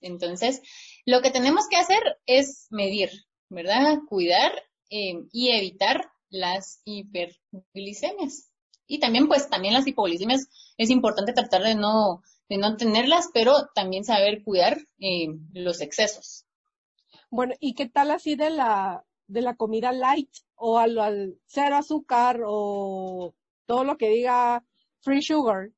Entonces, 0.00 0.60
lo 1.06 1.22
que 1.22 1.30
tenemos 1.30 1.66
que 1.68 1.76
hacer 1.76 2.02
es 2.26 2.66
medir, 2.70 3.10
¿verdad? 3.48 3.98
Cuidar 4.08 4.52
eh, 4.90 5.14
y 5.32 5.50
evitar 5.50 6.10
las 6.34 6.80
hiperglicemias. 6.84 8.50
Y 8.86 8.98
también, 8.98 9.28
pues, 9.28 9.48
también 9.48 9.72
las 9.72 9.86
hipoglicemias 9.86 10.48
es 10.76 10.90
importante 10.90 11.32
tratar 11.32 11.62
de 11.62 11.74
no, 11.74 12.22
de 12.48 12.58
no 12.58 12.76
tenerlas, 12.76 13.30
pero 13.32 13.54
también 13.74 14.04
saber 14.04 14.42
cuidar 14.42 14.78
eh, 14.98 15.28
los 15.52 15.80
excesos. 15.80 16.44
Bueno, 17.30 17.54
¿y 17.60 17.74
qué 17.74 17.88
tal 17.88 18.10
así 18.10 18.34
de 18.36 18.50
la, 18.50 19.04
de 19.26 19.40
la 19.40 19.54
comida 19.54 19.92
light 19.92 20.30
o 20.54 20.78
al, 20.78 20.98
al 20.98 21.38
cero 21.46 21.76
azúcar 21.76 22.40
o 22.44 23.34
todo 23.66 23.84
lo 23.84 23.96
que 23.96 24.08
diga 24.08 24.62
free 25.00 25.22
sugar? 25.22 25.70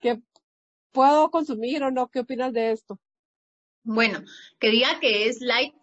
¿Qué 0.00 0.20
puedo 0.92 1.30
consumir 1.30 1.82
o 1.84 1.90
no? 1.90 2.08
¿Qué 2.08 2.20
opinas 2.20 2.52
de 2.52 2.72
esto? 2.72 2.98
Bueno, 3.82 4.22
que 4.58 4.70
diga 4.70 4.98
que 5.00 5.28
es 5.28 5.40
light 5.40 5.74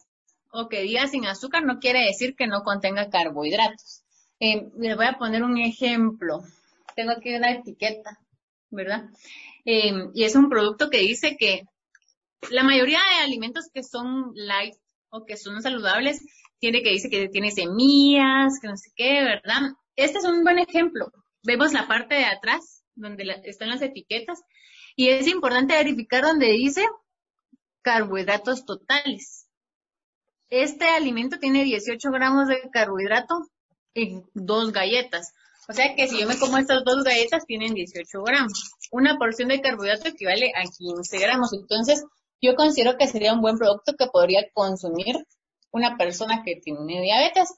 o 0.51 0.69
que 0.69 0.81
diga 0.81 1.07
sin 1.07 1.25
azúcar 1.25 1.63
no 1.63 1.79
quiere 1.79 2.05
decir 2.05 2.35
que 2.35 2.47
no 2.47 2.63
contenga 2.63 3.09
carbohidratos. 3.09 4.03
Eh, 4.39 4.69
les 4.77 4.95
voy 4.95 5.05
a 5.05 5.17
poner 5.17 5.43
un 5.43 5.57
ejemplo. 5.57 6.43
Tengo 6.95 7.11
aquí 7.11 7.35
una 7.35 7.51
etiqueta, 7.51 8.19
¿verdad? 8.69 9.09
Eh, 9.65 10.09
y 10.13 10.23
es 10.23 10.35
un 10.35 10.49
producto 10.49 10.89
que 10.89 10.99
dice 10.99 11.37
que 11.37 11.63
la 12.51 12.63
mayoría 12.63 12.99
de 12.99 13.23
alimentos 13.23 13.69
que 13.73 13.83
son 13.83 14.31
light 14.35 14.75
o 15.09 15.25
que 15.25 15.37
son 15.37 15.61
saludables, 15.61 16.21
tiene 16.59 16.83
que 16.83 16.91
dice 16.91 17.09
que 17.09 17.29
tiene 17.29 17.51
semillas, 17.51 18.59
que 18.61 18.67
no 18.67 18.77
sé 18.77 18.91
qué, 18.95 19.23
¿verdad? 19.23 19.73
Este 19.95 20.19
es 20.19 20.25
un 20.25 20.43
buen 20.43 20.59
ejemplo. 20.59 21.11
Vemos 21.43 21.73
la 21.73 21.87
parte 21.87 22.15
de 22.15 22.25
atrás, 22.25 22.83
donde 22.95 23.41
están 23.45 23.69
las 23.69 23.81
etiquetas, 23.81 24.41
y 24.95 25.09
es 25.09 25.27
importante 25.27 25.75
verificar 25.75 26.23
donde 26.23 26.47
dice 26.47 26.85
carbohidratos 27.81 28.65
totales. 28.65 29.47
Este 30.49 30.85
alimento 30.85 31.39
tiene 31.39 31.63
18 31.63 32.09
gramos 32.11 32.47
de 32.47 32.69
carbohidrato 32.71 33.47
en 33.97 34.23
dos 34.33 34.71
galletas. 34.71 35.33
O 35.67 35.73
sea 35.73 35.95
que 35.95 36.07
si 36.07 36.19
yo 36.19 36.27
me 36.27 36.37
como 36.37 36.57
estas 36.57 36.83
dos 36.85 37.03
galletas, 37.03 37.45
tienen 37.45 37.73
18 37.73 38.23
gramos. 38.23 38.71
Una 38.91 39.17
porción 39.17 39.49
de 39.49 39.59
carbohidrato 39.59 40.09
equivale 40.09 40.51
a 40.55 40.63
15 40.63 41.19
gramos. 41.19 41.51
Entonces, 41.51 42.05
yo 42.41 42.55
considero 42.55 42.97
que 42.97 43.07
sería 43.07 43.33
un 43.33 43.41
buen 43.41 43.57
producto 43.57 43.93
que 43.97 44.07
podría 44.07 44.47
consumir 44.53 45.17
una 45.71 45.97
persona 45.97 46.43
que 46.45 46.55
tiene 46.55 47.01
diabetes. 47.01 47.49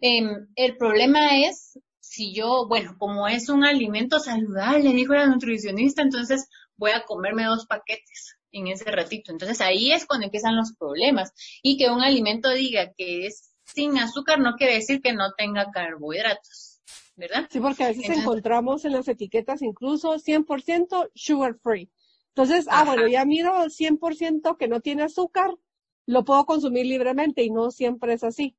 Em, 0.00 0.46
el 0.54 0.76
problema 0.76 1.40
es 1.40 1.78
si 2.00 2.34
yo, 2.34 2.68
bueno, 2.68 2.94
como 2.98 3.26
es 3.26 3.48
un 3.48 3.64
alimento 3.64 4.20
saludable, 4.20 4.92
dijo 4.92 5.14
la 5.14 5.26
nutricionista, 5.26 6.02
entonces 6.02 6.48
voy 6.76 6.90
a 6.90 7.04
comerme 7.04 7.44
dos 7.44 7.66
paquetes 7.66 8.36
en 8.52 8.66
ese 8.66 8.90
ratito. 8.90 9.32
Entonces 9.32 9.60
ahí 9.62 9.92
es 9.92 10.06
cuando 10.06 10.26
empiezan 10.26 10.56
los 10.56 10.74
problemas. 10.78 11.32
Y 11.62 11.78
que 11.78 11.90
un 11.90 12.02
alimento 12.02 12.50
diga 12.50 12.92
que 12.96 13.26
es 13.26 13.51
sin 13.64 13.98
azúcar 13.98 14.38
no 14.40 14.54
quiere 14.56 14.74
decir 14.74 15.00
que 15.00 15.12
no 15.12 15.32
tenga 15.32 15.70
carbohidratos, 15.70 16.80
¿verdad? 17.16 17.48
Sí, 17.50 17.60
porque 17.60 17.84
a 17.84 17.88
veces 17.88 18.08
encontramos 18.10 18.84
en 18.84 18.92
las 18.92 19.08
etiquetas 19.08 19.62
incluso 19.62 20.14
100% 20.14 21.10
sugar 21.14 21.56
free. 21.62 21.90
Entonces, 22.28 22.66
ah, 22.70 22.84
bueno, 22.84 23.06
ya 23.08 23.24
miro 23.24 23.52
100% 23.68 24.56
que 24.56 24.68
no 24.68 24.80
tiene 24.80 25.02
azúcar, 25.02 25.50
lo 26.06 26.24
puedo 26.24 26.46
consumir 26.46 26.86
libremente 26.86 27.42
y 27.42 27.50
no 27.50 27.70
siempre 27.70 28.14
es 28.14 28.24
así. 28.24 28.56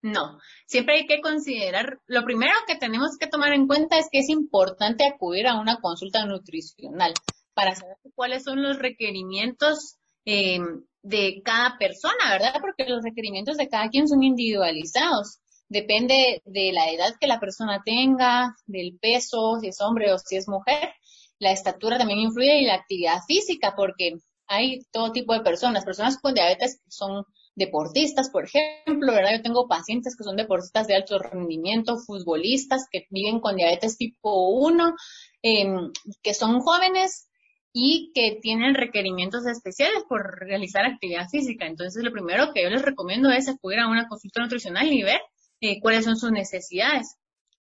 No, 0.00 0.40
siempre 0.66 0.96
hay 0.96 1.06
que 1.06 1.20
considerar, 1.20 2.00
lo 2.06 2.24
primero 2.24 2.52
que 2.66 2.74
tenemos 2.74 3.16
que 3.18 3.28
tomar 3.28 3.52
en 3.52 3.68
cuenta 3.68 3.98
es 3.98 4.08
que 4.10 4.18
es 4.18 4.28
importante 4.30 5.06
acudir 5.06 5.46
a 5.46 5.60
una 5.60 5.80
consulta 5.80 6.26
nutricional 6.26 7.14
para 7.54 7.76
saber 7.76 7.98
cuáles 8.16 8.42
son 8.42 8.62
los 8.62 8.78
requerimientos 8.78 9.98
eh, 10.24 10.58
de 11.02 11.42
cada 11.44 11.76
persona, 11.78 12.30
¿verdad? 12.30 12.54
Porque 12.60 12.88
los 12.88 13.02
requerimientos 13.02 13.56
de 13.56 13.68
cada 13.68 13.88
quien 13.88 14.08
son 14.08 14.22
individualizados. 14.22 15.40
Depende 15.68 16.42
de 16.44 16.72
la 16.72 16.90
edad 16.90 17.14
que 17.20 17.26
la 17.26 17.40
persona 17.40 17.82
tenga, 17.84 18.54
del 18.66 18.98
peso, 19.00 19.58
si 19.60 19.68
es 19.68 19.80
hombre 19.80 20.12
o 20.12 20.18
si 20.18 20.36
es 20.36 20.48
mujer. 20.48 20.94
La 21.38 21.50
estatura 21.52 21.98
también 21.98 22.20
influye 22.20 22.60
y 22.60 22.66
la 22.66 22.74
actividad 22.74 23.20
física, 23.26 23.74
porque 23.76 24.12
hay 24.46 24.80
todo 24.92 25.12
tipo 25.12 25.32
de 25.32 25.40
personas. 25.40 25.84
Personas 25.84 26.18
con 26.18 26.34
diabetes 26.34 26.80
son 26.88 27.24
deportistas, 27.54 28.30
por 28.30 28.44
ejemplo, 28.44 29.12
¿verdad? 29.12 29.36
Yo 29.36 29.42
tengo 29.42 29.68
pacientes 29.68 30.16
que 30.16 30.24
son 30.24 30.36
deportistas 30.36 30.86
de 30.86 30.94
alto 30.94 31.18
rendimiento, 31.18 31.98
futbolistas 31.98 32.86
que 32.90 33.06
viven 33.10 33.40
con 33.40 33.56
diabetes 33.56 33.96
tipo 33.96 34.50
1, 34.50 34.94
em, 35.42 35.90
que 36.22 36.34
son 36.34 36.60
jóvenes 36.60 37.28
y 37.72 38.12
que 38.14 38.38
tienen 38.42 38.74
requerimientos 38.74 39.46
especiales 39.46 40.04
por 40.08 40.38
realizar 40.38 40.84
actividad 40.84 41.28
física. 41.28 41.66
Entonces, 41.66 42.04
lo 42.04 42.12
primero 42.12 42.52
que 42.52 42.62
yo 42.62 42.70
les 42.70 42.82
recomiendo 42.82 43.30
es 43.30 43.48
acudir 43.48 43.80
a 43.80 43.88
una 43.88 44.08
consulta 44.08 44.42
nutricional 44.42 44.92
y 44.92 45.02
ver 45.02 45.20
eh, 45.60 45.80
cuáles 45.80 46.04
son 46.04 46.16
sus 46.16 46.30
necesidades. 46.30 47.16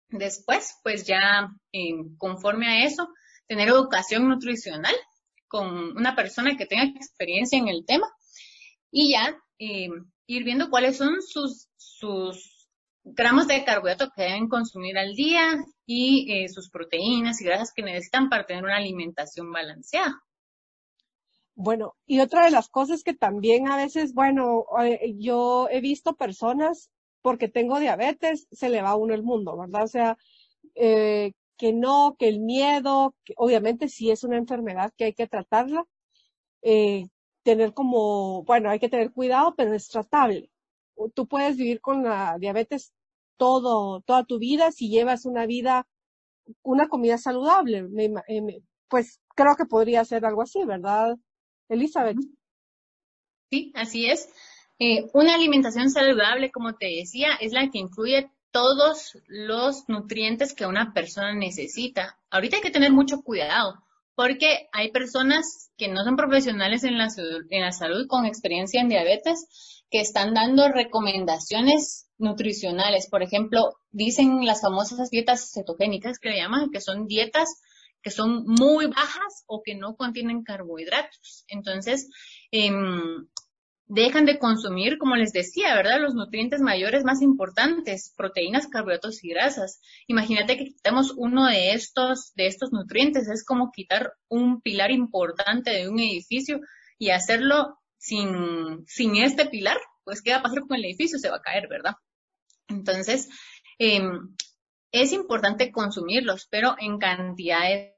Después, 0.10 0.76
pues 0.84 1.06
ya 1.06 1.50
em, 1.72 2.16
conforme 2.18 2.68
a 2.68 2.86
eso, 2.86 3.10
tener 3.48 3.68
educación 3.70 4.28
nutricional 4.28 4.96
con 5.48 5.98
una 5.98 6.16
persona 6.16 6.58
que 6.58 6.66
tenga 6.66 6.86
experiencia 6.86 7.60
en 7.60 7.68
el 7.68 7.86
tema 7.86 8.08
y 8.92 9.12
ya 9.12 9.38
eh, 9.60 9.90
ir 10.26 10.44
viendo 10.44 10.70
cuáles 10.70 10.98
son 10.98 11.22
sus, 11.22 11.68
sus 11.78 12.59
gramos 13.14 13.48
de 13.48 13.64
carbohidrato 13.64 14.12
que 14.16 14.24
deben 14.24 14.48
consumir 14.48 14.98
al 14.98 15.16
día 15.16 15.58
y 15.86 16.32
eh, 16.32 16.50
sus 16.50 16.70
proteínas 16.70 17.42
y 17.42 17.46
grasas 17.46 17.74
que 17.74 17.82
necesitan 17.82 18.30
para 18.30 18.46
tener 18.46 18.64
una 18.64 18.78
alimentación 18.78 19.52
balanceada. 19.52 20.22
Bueno, 21.62 21.96
y 22.06 22.22
otra 22.22 22.46
de 22.46 22.52
las 22.52 22.70
cosas 22.70 23.04
que 23.04 23.14
también 23.14 23.68
a 23.68 23.76
veces, 23.76 24.14
bueno, 24.14 24.64
eh, 24.82 25.14
yo 25.18 25.68
he 25.70 25.82
visto 25.82 26.16
personas, 26.16 26.90
porque 27.22 27.50
tengo 27.50 27.80
diabetes, 27.80 28.48
se 28.50 28.70
le 28.70 28.82
va 28.82 28.92
a 28.92 28.96
uno 28.96 29.14
el 29.14 29.24
mundo, 29.24 29.58
¿verdad? 29.58 29.84
O 29.84 29.88
sea, 29.88 30.18
eh, 30.76 31.34
que 31.58 31.74
no, 31.74 32.16
que 32.18 32.30
el 32.30 32.40
miedo, 32.40 33.14
obviamente 33.36 33.90
sí 33.90 34.10
es 34.10 34.24
una 34.24 34.38
enfermedad 34.38 34.94
que 34.98 35.04
hay 35.06 35.14
que 35.14 35.28
tratarla, 35.28 35.86
eh, 36.62 37.08
tener 37.44 37.74
como, 37.74 38.44
bueno, 38.44 38.70
hay 38.70 38.80
que 38.80 38.90
tener 38.90 39.12
cuidado, 39.12 39.56
pero 39.58 39.74
es 39.74 39.90
tratable. 39.90 40.50
Tú 41.14 41.28
puedes 41.28 41.58
vivir 41.58 41.82
con 41.82 42.04
la 42.04 42.38
diabetes 42.40 42.94
todo, 43.40 44.02
toda 44.02 44.26
tu 44.26 44.38
vida 44.38 44.72
si 44.72 44.90
llevas 44.90 45.26
una 45.26 45.48
vida, 45.48 45.88
una 46.62 46.88
comida 46.88 47.18
saludable. 47.18 47.88
Eh, 48.28 48.62
pues 48.88 49.20
creo 49.36 49.56
que 49.58 49.66
podría 49.66 50.06
ser 50.06 50.26
algo 50.26 50.44
así, 50.44 50.64
¿verdad, 50.66 51.16
Elizabeth? 51.70 52.18
Sí, 53.50 53.72
así 53.74 54.06
es. 54.06 54.30
Eh, 54.78 55.10
una 55.14 55.36
alimentación 55.36 55.90
saludable, 55.90 56.52
como 56.52 56.76
te 56.76 56.88
decía, 56.88 57.30
es 57.40 57.52
la 57.52 57.70
que 57.70 57.80
incluye 57.80 58.32
todos 58.52 59.18
los 59.28 59.88
nutrientes 59.88 60.54
que 60.54 60.66
una 60.66 60.94
persona 60.94 61.34
necesita. 61.34 62.20
Ahorita 62.30 62.58
hay 62.58 62.62
que 62.62 62.72
tener 62.72 62.92
mucho 62.92 63.22
cuidado 63.22 63.84
porque 64.16 64.68
hay 64.74 64.92
personas 64.92 65.72
que 65.78 65.88
no 65.88 66.04
son 66.04 66.18
profesionales 66.18 66.84
en 66.84 66.98
la, 66.98 67.08
en 67.50 67.62
la 67.62 67.72
salud 67.72 68.06
con 68.08 68.26
experiencia 68.26 68.82
en 68.82 68.90
diabetes 68.90 69.79
que 69.90 70.02
están 70.02 70.34
dando 70.34 70.70
recomendaciones 70.70 72.08
nutricionales. 72.18 73.08
Por 73.10 73.24
ejemplo, 73.24 73.78
dicen 73.92 74.46
las 74.46 74.62
famosas 74.62 75.10
dietas 75.10 75.52
cetogénicas 75.54 76.20
que 76.20 76.30
le 76.30 76.38
llaman, 76.38 76.70
que 76.72 76.82
son 76.82 77.08
dietas 77.08 77.62
que 78.02 78.12
son 78.12 78.46
muy 78.46 78.88
bajas 78.88 79.44
o 79.48 79.62
que 79.62 79.76
no 79.76 79.96
contienen 79.96 80.44
carbohidratos. 80.44 81.44
Entonces, 81.50 82.10
eh, 82.52 82.72
dejan 83.90 84.26
de 84.26 84.38
consumir, 84.38 84.98
como 85.00 85.16
les 85.16 85.34
decía, 85.34 85.76
¿verdad? 85.76 86.00
Los 86.00 86.14
nutrientes 86.14 86.62
mayores 86.62 87.04
más 87.04 87.22
importantes, 87.22 88.14
proteínas, 88.16 88.68
carbohidratos 88.68 89.24
y 89.24 89.30
grasas. 89.30 89.82
Imagínate 90.08 90.58
que 90.58 90.66
quitamos 90.66 91.14
uno 91.18 91.48
de 91.48 91.72
estos, 91.74 92.32
de 92.36 92.46
estos 92.46 92.72
nutrientes. 92.72 93.28
Es 93.28 93.44
como 93.44 93.72
quitar 93.72 94.14
un 94.28 94.62
pilar 94.62 94.92
importante 94.92 95.72
de 95.72 95.90
un 95.90 96.00
edificio 96.00 96.62
y 97.00 97.10
hacerlo 97.10 97.79
sin, 98.00 98.84
sin 98.88 99.18
este 99.18 99.46
pilar, 99.46 99.78
pues 100.04 100.24
¿qué 100.24 100.32
va 100.32 100.38
a 100.38 100.44
pasar 100.44 100.62
con 100.62 100.78
el 100.78 100.86
edificio? 100.86 101.20
Se 101.20 101.30
va 101.30 101.38
a 101.38 101.42
caer, 101.42 101.68
¿verdad? 101.68 101.94
Entonces, 102.68 103.30
em, 103.78 104.36
es 104.92 105.12
importante 105.14 105.72
consumirlos, 105.72 106.48
pero 106.50 106.76
en 106.80 106.98
cantidades 106.98 107.94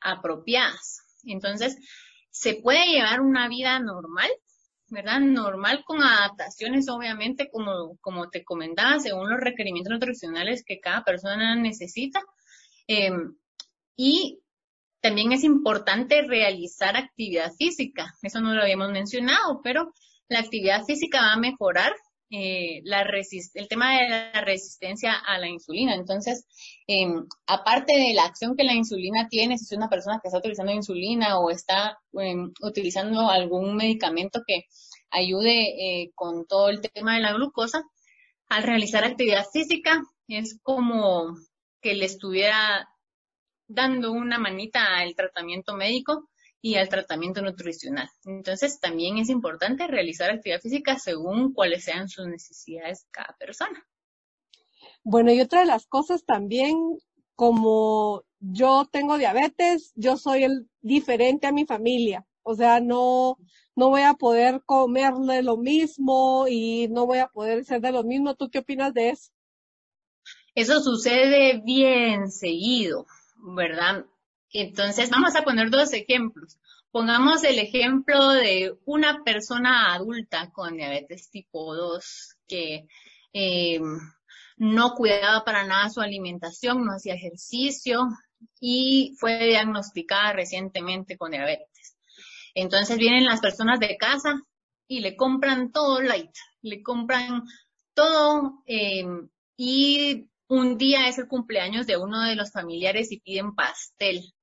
apropiadas. 0.00 1.02
Entonces, 1.24 1.76
se 2.30 2.54
puede 2.54 2.86
llevar 2.86 3.20
una 3.20 3.48
vida 3.48 3.78
normal 3.80 4.30
¿verdad? 4.90 5.20
Normal 5.20 5.84
con 5.84 6.02
adaptaciones, 6.02 6.88
obviamente, 6.88 7.48
como, 7.50 7.96
como 8.00 8.28
te 8.28 8.44
comentaba, 8.44 8.98
según 8.98 9.30
los 9.30 9.40
requerimientos 9.40 9.92
nutricionales 9.92 10.64
que 10.64 10.80
cada 10.80 11.04
persona 11.04 11.54
necesita. 11.54 12.20
Em, 12.86 13.36
y 13.96 14.40
también 15.00 15.32
es 15.32 15.44
importante 15.44 16.22
realizar 16.22 16.96
actividad 16.96 17.52
física. 17.52 18.14
Eso 18.22 18.40
no 18.40 18.54
lo 18.54 18.62
habíamos 18.62 18.90
mencionado, 18.90 19.60
pero 19.62 19.92
la 20.28 20.40
actividad 20.40 20.84
física 20.84 21.20
va 21.20 21.32
a 21.32 21.38
mejorar 21.38 21.92
eh, 22.30 22.82
el 23.54 23.68
tema 23.68 23.98
de 23.98 24.08
la 24.08 24.40
resistencia 24.42 25.14
a 25.14 25.38
la 25.38 25.48
insulina. 25.48 25.94
Entonces, 25.94 26.46
em, 26.86 27.26
aparte 27.46 27.92
de 27.92 28.14
la 28.14 28.24
acción 28.24 28.56
que 28.56 28.64
la 28.64 28.74
insulina 28.74 29.26
tiene, 29.28 29.58
si 29.58 29.64
es 29.64 29.76
una 29.76 29.88
persona 29.88 30.20
que 30.22 30.28
está 30.28 30.38
utilizando 30.38 30.72
insulina 30.72 31.38
o 31.40 31.50
está 31.50 31.98
em, 32.12 32.52
utilizando 32.62 33.28
algún 33.28 33.76
medicamento 33.76 34.42
que 34.46 34.66
ayude 35.10 36.02
eh, 36.02 36.10
con 36.14 36.46
todo 36.46 36.68
el 36.68 36.80
tema 36.80 37.16
de 37.16 37.22
la 37.22 37.32
glucosa, 37.32 37.82
al 38.48 38.62
realizar 38.64 39.04
actividad 39.04 39.46
física 39.52 40.02
es 40.28 40.58
como 40.62 41.36
que 41.80 41.94
le 41.94 42.04
estuviera 42.04 42.88
dando 43.70 44.12
una 44.12 44.38
manita 44.38 44.98
al 44.98 45.14
tratamiento 45.14 45.76
médico 45.76 46.28
y 46.60 46.74
al 46.74 46.88
tratamiento 46.88 47.40
nutricional. 47.40 48.08
Entonces, 48.24 48.80
también 48.80 49.18
es 49.18 49.30
importante 49.30 49.86
realizar 49.86 50.30
actividad 50.30 50.60
física 50.60 50.98
según 50.98 51.54
cuáles 51.54 51.84
sean 51.84 52.08
sus 52.08 52.26
necesidades 52.26 53.06
cada 53.10 53.34
persona. 53.38 53.86
Bueno, 55.02 55.32
y 55.32 55.40
otra 55.40 55.60
de 55.60 55.66
las 55.66 55.86
cosas 55.86 56.24
también, 56.24 56.76
como 57.34 58.24
yo 58.40 58.86
tengo 58.90 59.16
diabetes, 59.16 59.92
yo 59.94 60.16
soy 60.16 60.44
el 60.44 60.68
diferente 60.82 61.46
a 61.46 61.52
mi 61.52 61.64
familia. 61.64 62.26
O 62.42 62.54
sea, 62.54 62.80
no, 62.80 63.38
no 63.76 63.88
voy 63.88 64.02
a 64.02 64.14
poder 64.14 64.62
comerle 64.66 65.42
lo 65.42 65.56
mismo 65.56 66.46
y 66.48 66.88
no 66.88 67.06
voy 67.06 67.18
a 67.18 67.28
poder 67.28 67.64
ser 67.64 67.80
de 67.80 67.92
lo 67.92 68.02
mismo. 68.02 68.34
¿Tú 68.34 68.50
qué 68.50 68.58
opinas 68.58 68.92
de 68.92 69.10
eso? 69.10 69.30
Eso 70.54 70.80
sucede 70.80 71.62
bien 71.64 72.30
seguido, 72.30 73.06
¿verdad? 73.42 74.06
Entonces, 74.52 75.10
vamos 75.10 75.36
a 75.36 75.42
poner 75.42 75.70
dos 75.70 75.92
ejemplos. 75.92 76.58
Pongamos 76.90 77.44
el 77.44 77.58
ejemplo 77.58 78.30
de 78.30 78.74
una 78.84 79.22
persona 79.22 79.94
adulta 79.94 80.50
con 80.50 80.76
diabetes 80.76 81.30
tipo 81.30 81.74
2 81.74 82.36
que 82.48 82.88
eh, 83.32 83.80
no 84.56 84.94
cuidaba 84.94 85.44
para 85.44 85.64
nada 85.64 85.88
su 85.88 86.00
alimentación, 86.00 86.84
no 86.84 86.92
hacía 86.92 87.14
ejercicio 87.14 88.08
y 88.60 89.14
fue 89.18 89.46
diagnosticada 89.46 90.32
recientemente 90.32 91.16
con 91.16 91.30
diabetes. 91.30 91.96
Entonces 92.54 92.98
vienen 92.98 93.24
las 93.24 93.40
personas 93.40 93.78
de 93.78 93.96
casa 93.96 94.42
y 94.88 95.00
le 95.00 95.16
compran 95.16 95.70
todo 95.70 96.00
light, 96.00 96.34
le 96.62 96.82
compran 96.82 97.44
todo 97.94 98.62
eh, 98.66 99.06
y 99.56 100.28
un 100.50 100.76
día 100.76 101.08
es 101.08 101.16
el 101.16 101.28
cumpleaños 101.28 101.86
de 101.86 101.96
uno 101.96 102.20
de 102.22 102.36
los 102.36 102.52
familiares 102.52 103.10
y 103.10 103.20
piden 103.20 103.54
pastel. 103.54 104.34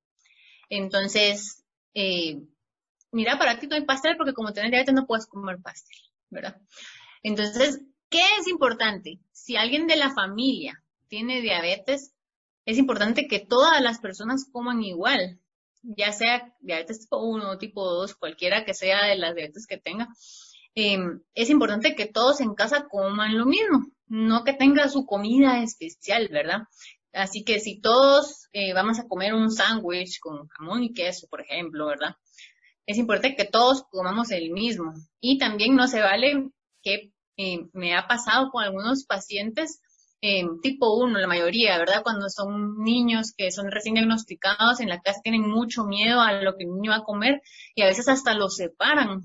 Entonces, 0.69 1.63
eh, 1.93 2.41
mira, 3.11 3.37
para 3.37 3.59
ti 3.59 3.67
no 3.67 3.75
hay 3.75 3.85
pastel 3.85 4.17
porque 4.17 4.33
como 4.33 4.51
tienes 4.51 4.71
diabetes 4.71 4.95
no 4.95 5.05
puedes 5.05 5.27
comer 5.27 5.59
pastel, 5.61 5.97
¿verdad? 6.31 6.59
Entonces, 7.21 7.81
¿Qué 8.09 8.21
es 8.39 8.47
importante? 8.47 9.19
Si 9.33 9.57
alguien 9.57 9.87
de 9.87 9.97
la 9.97 10.13
familia 10.13 10.81
tiene 11.09 11.41
diabetes, 11.41 12.13
es 12.65 12.77
importante 12.77 13.27
que 13.27 13.39
todas 13.39 13.81
las 13.81 13.99
personas 13.99 14.45
coman 14.49 14.81
igual, 14.81 15.39
ya 15.81 16.13
sea 16.13 16.53
diabetes 16.61 17.01
tipo 17.01 17.17
1 17.17 17.49
o 17.49 17.57
tipo 17.57 17.83
2, 17.83 18.15
cualquiera 18.15 18.63
que 18.63 18.73
sea 18.73 19.05
de 19.05 19.17
las 19.17 19.35
diabetes 19.35 19.67
que 19.67 19.77
tenga. 19.77 20.07
Em, 20.73 21.21
es 21.33 21.49
importante 21.49 21.95
que 21.95 22.05
todos 22.05 22.39
en 22.39 22.55
casa 22.55 22.87
coman 22.87 23.37
lo 23.37 23.45
mismo, 23.45 23.87
no 24.07 24.43
que 24.43 24.53
tenga 24.53 24.89
su 24.89 25.05
comida 25.05 25.61
especial, 25.61 26.29
¿verdad? 26.31 26.61
Así 27.13 27.43
que 27.43 27.59
si 27.59 27.79
todos 27.79 28.47
eh, 28.53 28.73
vamos 28.73 28.99
a 28.99 29.07
comer 29.07 29.33
un 29.33 29.51
sándwich 29.51 30.19
con 30.19 30.47
jamón 30.47 30.83
y 30.83 30.93
queso, 30.93 31.27
por 31.27 31.41
ejemplo, 31.41 31.87
¿verdad? 31.87 32.15
Es 32.85 32.97
importante 32.97 33.35
que 33.35 33.49
todos 33.49 33.83
comamos 33.89 34.31
el 34.31 34.51
mismo. 34.51 34.93
Y 35.19 35.37
también 35.37 35.75
no 35.75 35.87
se 35.87 36.01
vale 36.01 36.49
que 36.83 37.11
eh, 37.37 37.67
me 37.73 37.95
ha 37.95 38.07
pasado 38.07 38.49
con 38.51 38.63
algunos 38.63 39.05
pacientes 39.05 39.81
eh, 40.21 40.43
tipo 40.63 40.97
1, 40.97 41.19
la 41.19 41.27
mayoría, 41.27 41.77
¿verdad? 41.77 42.01
Cuando 42.03 42.29
son 42.29 42.83
niños 42.83 43.33
que 43.37 43.51
son 43.51 43.69
recién 43.71 43.95
diagnosticados 43.95 44.79
en 44.79 44.89
la 44.89 44.99
casa 44.99 45.21
tienen 45.21 45.47
mucho 45.47 45.83
miedo 45.85 46.21
a 46.21 46.33
lo 46.41 46.55
que 46.55 46.63
el 46.63 46.73
niño 46.73 46.91
va 46.91 46.97
a 46.97 47.03
comer 47.03 47.41
y 47.75 47.83
a 47.83 47.85
veces 47.85 48.07
hasta 48.07 48.33
lo 48.33 48.49
separan. 48.49 49.21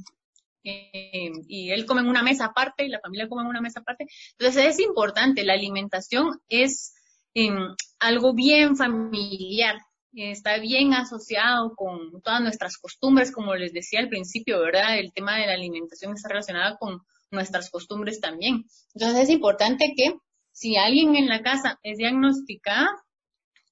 Eh, 0.64 1.30
y 1.48 1.70
él 1.70 1.86
come 1.86 2.02
en 2.02 2.08
una 2.08 2.22
mesa 2.22 2.46
aparte 2.46 2.84
y 2.84 2.88
la 2.88 3.00
familia 3.00 3.28
come 3.28 3.42
en 3.42 3.48
una 3.48 3.60
mesa 3.60 3.80
aparte. 3.80 4.06
Entonces 4.38 4.66
es 4.66 4.80
importante, 4.80 5.44
la 5.44 5.54
alimentación 5.54 6.40
es 6.48 6.94
em, 7.34 7.74
algo 7.98 8.34
bien 8.34 8.76
familiar, 8.76 9.76
está 10.14 10.58
bien 10.58 10.94
asociado 10.94 11.74
con 11.74 12.20
todas 12.22 12.42
nuestras 12.42 12.76
costumbres, 12.76 13.32
como 13.32 13.54
les 13.54 13.72
decía 13.72 14.00
al 14.00 14.08
principio, 14.08 14.60
¿verdad? 14.60 14.98
El 14.98 15.12
tema 15.12 15.38
de 15.38 15.46
la 15.46 15.54
alimentación 15.54 16.14
está 16.14 16.28
relacionado 16.28 16.76
con 16.78 17.00
nuestras 17.30 17.70
costumbres 17.70 18.20
también. 18.20 18.64
Entonces 18.94 19.24
es 19.24 19.30
importante 19.30 19.94
que 19.96 20.14
si 20.52 20.76
alguien 20.76 21.16
en 21.16 21.28
la 21.28 21.42
casa 21.42 21.78
es 21.82 21.96
diagnosticada, 21.96 22.90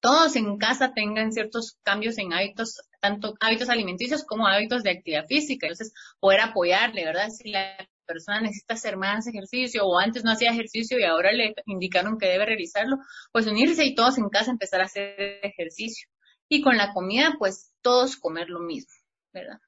todos 0.00 0.34
en 0.36 0.56
casa 0.56 0.92
tengan 0.94 1.32
ciertos 1.32 1.78
cambios 1.82 2.18
en 2.18 2.32
hábitos, 2.32 2.80
tanto 3.00 3.34
hábitos 3.40 3.68
alimenticios 3.68 4.24
como 4.24 4.46
hábitos 4.46 4.82
de 4.82 4.90
actividad 4.90 5.26
física. 5.26 5.66
Entonces, 5.66 5.92
poder 6.18 6.40
apoyarle, 6.40 7.04
¿verdad? 7.04 7.28
Si 7.28 7.50
la 7.50 7.76
persona 8.06 8.40
necesita 8.40 8.74
hacer 8.74 8.96
más 8.96 9.26
ejercicio 9.26 9.86
o 9.86 9.98
antes 9.98 10.24
no 10.24 10.32
hacía 10.32 10.50
ejercicio 10.50 10.98
y 10.98 11.04
ahora 11.04 11.32
le 11.32 11.54
indicaron 11.66 12.18
que 12.18 12.26
debe 12.26 12.46
realizarlo, 12.46 12.96
pues 13.30 13.46
unirse 13.46 13.84
y 13.84 13.94
todos 13.94 14.18
en 14.18 14.28
casa 14.30 14.50
empezar 14.50 14.80
a 14.80 14.86
hacer 14.86 15.14
ejercicio. 15.42 16.08
Y 16.48 16.62
con 16.62 16.76
la 16.76 16.92
comida, 16.92 17.36
pues 17.38 17.72
todos 17.80 18.16
comer 18.16 18.48
lo 18.48 18.60
mismo, 18.60 18.92
¿verdad? 19.32 19.60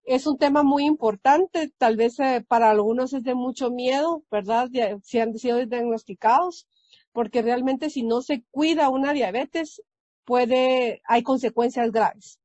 Es 0.05 0.27
un 0.27 0.37
tema 0.39 0.63
muy 0.63 0.85
importante, 0.85 1.73
tal 1.79 1.97
vez 1.97 2.19
eh, 2.21 2.45
para 2.47 2.71
algunos 2.71 3.13
es 3.13 3.23
de 3.23 3.35
mucho 3.35 3.71
miedo, 3.71 4.23
¿verdad? 4.31 4.71
Si 5.03 5.19
han 5.19 5.37
sido 5.39 5.65
diagnosticados, 5.65 6.69
porque 7.13 7.43
realmente 7.43 7.91
si 7.91 8.03
no 8.03 8.21
se 8.21 8.45
cuida 8.51 8.91
una 8.91 9.13
diabetes, 9.13 9.83
puede, 10.25 11.01
hay 11.05 11.23
consecuencias 11.23 11.91
graves. 11.91 12.39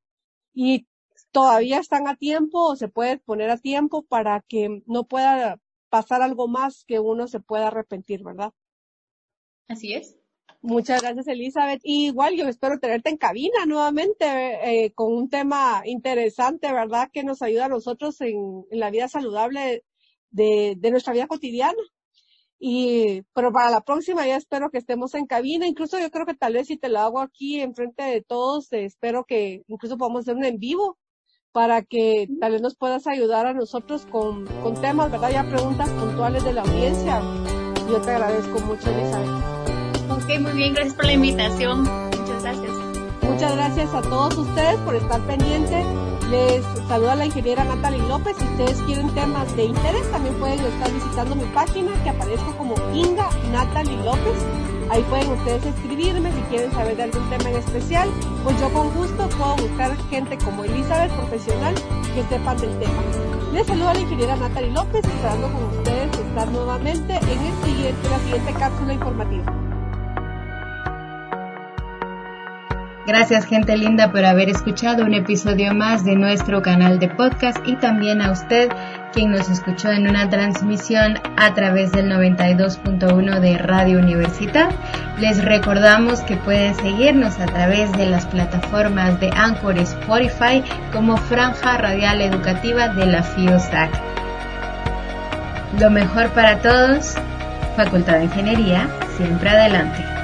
Y 0.53 0.87
todavía 1.31 1.79
están 1.79 2.07
a 2.07 2.15
tiempo 2.15 2.69
o 2.69 2.75
se 2.75 2.87
puede 2.87 3.17
poner 3.17 3.49
a 3.49 3.57
tiempo 3.57 4.03
para 4.03 4.41
que 4.41 4.81
no 4.85 5.05
pueda 5.05 5.59
pasar 5.89 6.21
algo 6.21 6.47
más 6.47 6.85
que 6.85 6.99
uno 6.99 7.27
se 7.27 7.39
pueda 7.39 7.67
arrepentir, 7.67 8.23
¿verdad? 8.23 8.53
Así 9.67 9.93
es. 9.93 10.18
Muchas 10.61 11.01
gracias, 11.01 11.27
Elizabeth. 11.27 11.79
Y 11.83 12.07
igual 12.07 12.35
yo 12.35 12.47
espero 12.47 12.79
tenerte 12.79 13.09
en 13.09 13.17
cabina 13.17 13.65
nuevamente 13.65 14.25
eh, 14.85 14.91
con 14.93 15.13
un 15.13 15.29
tema 15.29 15.83
interesante, 15.85 16.71
¿verdad? 16.71 17.09
Que 17.13 17.23
nos 17.23 17.41
ayuda 17.41 17.65
a 17.65 17.69
nosotros 17.69 18.19
en, 18.21 18.65
la 18.71 18.91
vida 18.91 19.07
saludable 19.07 19.85
de, 20.31 20.77
nuestra 20.91 21.13
vida 21.13 21.27
cotidiana. 21.27 21.81
Y, 22.59 23.21
pero 23.33 23.53
para 23.53 23.69
la 23.69 23.81
próxima 23.81 24.27
ya 24.27 24.35
espero 24.35 24.69
que 24.69 24.79
estemos 24.79 25.15
en 25.15 25.27
cabina. 25.27 25.65
Incluso 25.65 25.97
yo 25.97 26.11
creo 26.11 26.25
que 26.25 26.33
tal 26.33 26.53
vez 26.53 26.67
si 26.67 26.77
te 26.77 26.89
lo 26.89 26.99
hago 26.99 27.21
aquí 27.21 27.61
enfrente 27.61 28.03
de 28.03 28.21
todos, 28.21 28.73
eh, 28.73 28.83
espero 28.83 29.23
que 29.25 29.63
incluso 29.67 29.97
podamos 29.97 30.21
hacer 30.21 30.35
un 30.35 30.43
en 30.43 30.59
vivo 30.59 30.97
para 31.53 31.83
que 31.83 32.27
tal 32.41 32.51
vez 32.51 32.61
nos 32.61 32.75
puedas 32.75 33.07
ayudar 33.07 33.45
a 33.45 33.53
nosotros 33.53 34.05
con, 34.07 34.45
con 34.61 34.79
temas, 34.81 35.09
¿verdad? 35.09 35.31
Ya 35.31 35.49
preguntas 35.49 35.89
puntuales 35.91 36.43
de 36.43 36.53
la 36.53 36.61
audiencia. 36.63 37.21
Yo 37.89 38.01
te 38.01 38.11
agradezco 38.11 38.59
mucho, 38.59 38.89
Elizabeth. 38.91 39.58
Ok, 40.21 40.39
muy 40.41 40.51
bien, 40.51 40.73
gracias 40.73 40.95
por 40.95 41.05
la 41.05 41.13
invitación. 41.13 41.84
Muchas 41.84 42.43
gracias. 42.43 42.71
Muchas 43.21 43.55
gracias 43.55 43.93
a 43.93 44.01
todos 44.01 44.38
ustedes 44.38 44.77
por 44.79 44.95
estar 44.95 45.21
pendientes. 45.21 45.86
Les 46.29 46.63
saluda 46.89 47.15
la 47.15 47.25
ingeniera 47.25 47.63
Natalie 47.63 48.05
López. 48.05 48.36
Si 48.38 48.43
ustedes 48.43 48.82
quieren 48.82 49.10
temas 49.15 49.55
de 49.55 49.65
interés, 49.65 50.12
también 50.12 50.36
pueden 50.36 50.60
estar 50.60 50.91
visitando 50.91 51.36
mi 51.36 51.45
página 51.45 51.91
que 52.03 52.10
aparezco 52.10 52.53
como 52.58 52.75
Inga 52.93 53.29
Natalie 53.53 53.95
López. 54.03 54.36
Ahí 54.89 55.01
pueden 55.03 55.32
ustedes 55.32 55.65
escribirme 55.67 56.32
si 56.34 56.41
quieren 56.49 56.71
saber 56.73 56.97
de 56.97 57.03
algún 57.03 57.29
tema 57.29 57.49
en 57.51 57.55
especial. 57.55 58.10
Pues 58.43 58.60
yo 58.60 58.69
con 58.73 58.93
gusto 58.93 59.29
puedo 59.38 59.55
buscar 59.55 59.95
gente 60.10 60.38
como 60.39 60.65
Elizabeth, 60.65 61.13
profesional, 61.13 61.75
que 62.13 62.23
sepan 62.23 62.58
del 62.58 62.77
tema. 62.77 63.01
Les 63.53 63.65
saluda 63.65 63.93
la 63.93 63.99
ingeniera 64.01 64.36
Natalie 64.36 64.71
López, 64.71 65.05
esperando 65.05 65.47
con 65.53 65.63
ustedes 65.77 66.12
estar 66.19 66.51
nuevamente 66.51 67.15
en 67.15 67.39
el 67.39 67.63
siguiente, 67.63 68.10
la 68.10 68.19
siguiente 68.19 68.53
cápsula 68.60 68.93
informativa. 68.93 69.68
Gracias 73.09 73.47
gente 73.47 73.75
linda 73.75 74.11
por 74.11 74.23
haber 74.23 74.49
escuchado 74.49 75.03
un 75.03 75.15
episodio 75.15 75.73
más 75.73 76.05
de 76.05 76.15
nuestro 76.15 76.61
canal 76.61 76.99
de 76.99 77.07
podcast 77.07 77.57
y 77.65 77.75
también 77.75 78.21
a 78.21 78.29
usted 78.29 78.69
quien 79.11 79.31
nos 79.31 79.49
escuchó 79.49 79.89
en 79.89 80.07
una 80.07 80.29
transmisión 80.29 81.17
a 81.35 81.55
través 81.55 81.91
del 81.91 82.11
92.1 82.11 83.39
de 83.39 83.57
Radio 83.57 83.97
Universidad. 83.97 84.69
Les 85.19 85.43
recordamos 85.43 86.21
que 86.21 86.35
pueden 86.35 86.75
seguirnos 86.75 87.39
a 87.39 87.47
través 87.47 87.91
de 87.93 88.05
las 88.05 88.27
plataformas 88.27 89.19
de 89.19 89.31
Anchor 89.35 89.79
Spotify 89.79 90.63
como 90.93 91.17
Franja 91.17 91.77
Radial 91.79 92.21
Educativa 92.21 92.89
de 92.89 93.07
la 93.07 93.23
FIOSAC. 93.23 93.89
Lo 95.79 95.89
mejor 95.89 96.29
para 96.29 96.59
todos, 96.59 97.15
Facultad 97.75 98.19
de 98.19 98.25
Ingeniería, 98.25 98.87
siempre 99.17 99.49
adelante. 99.49 100.18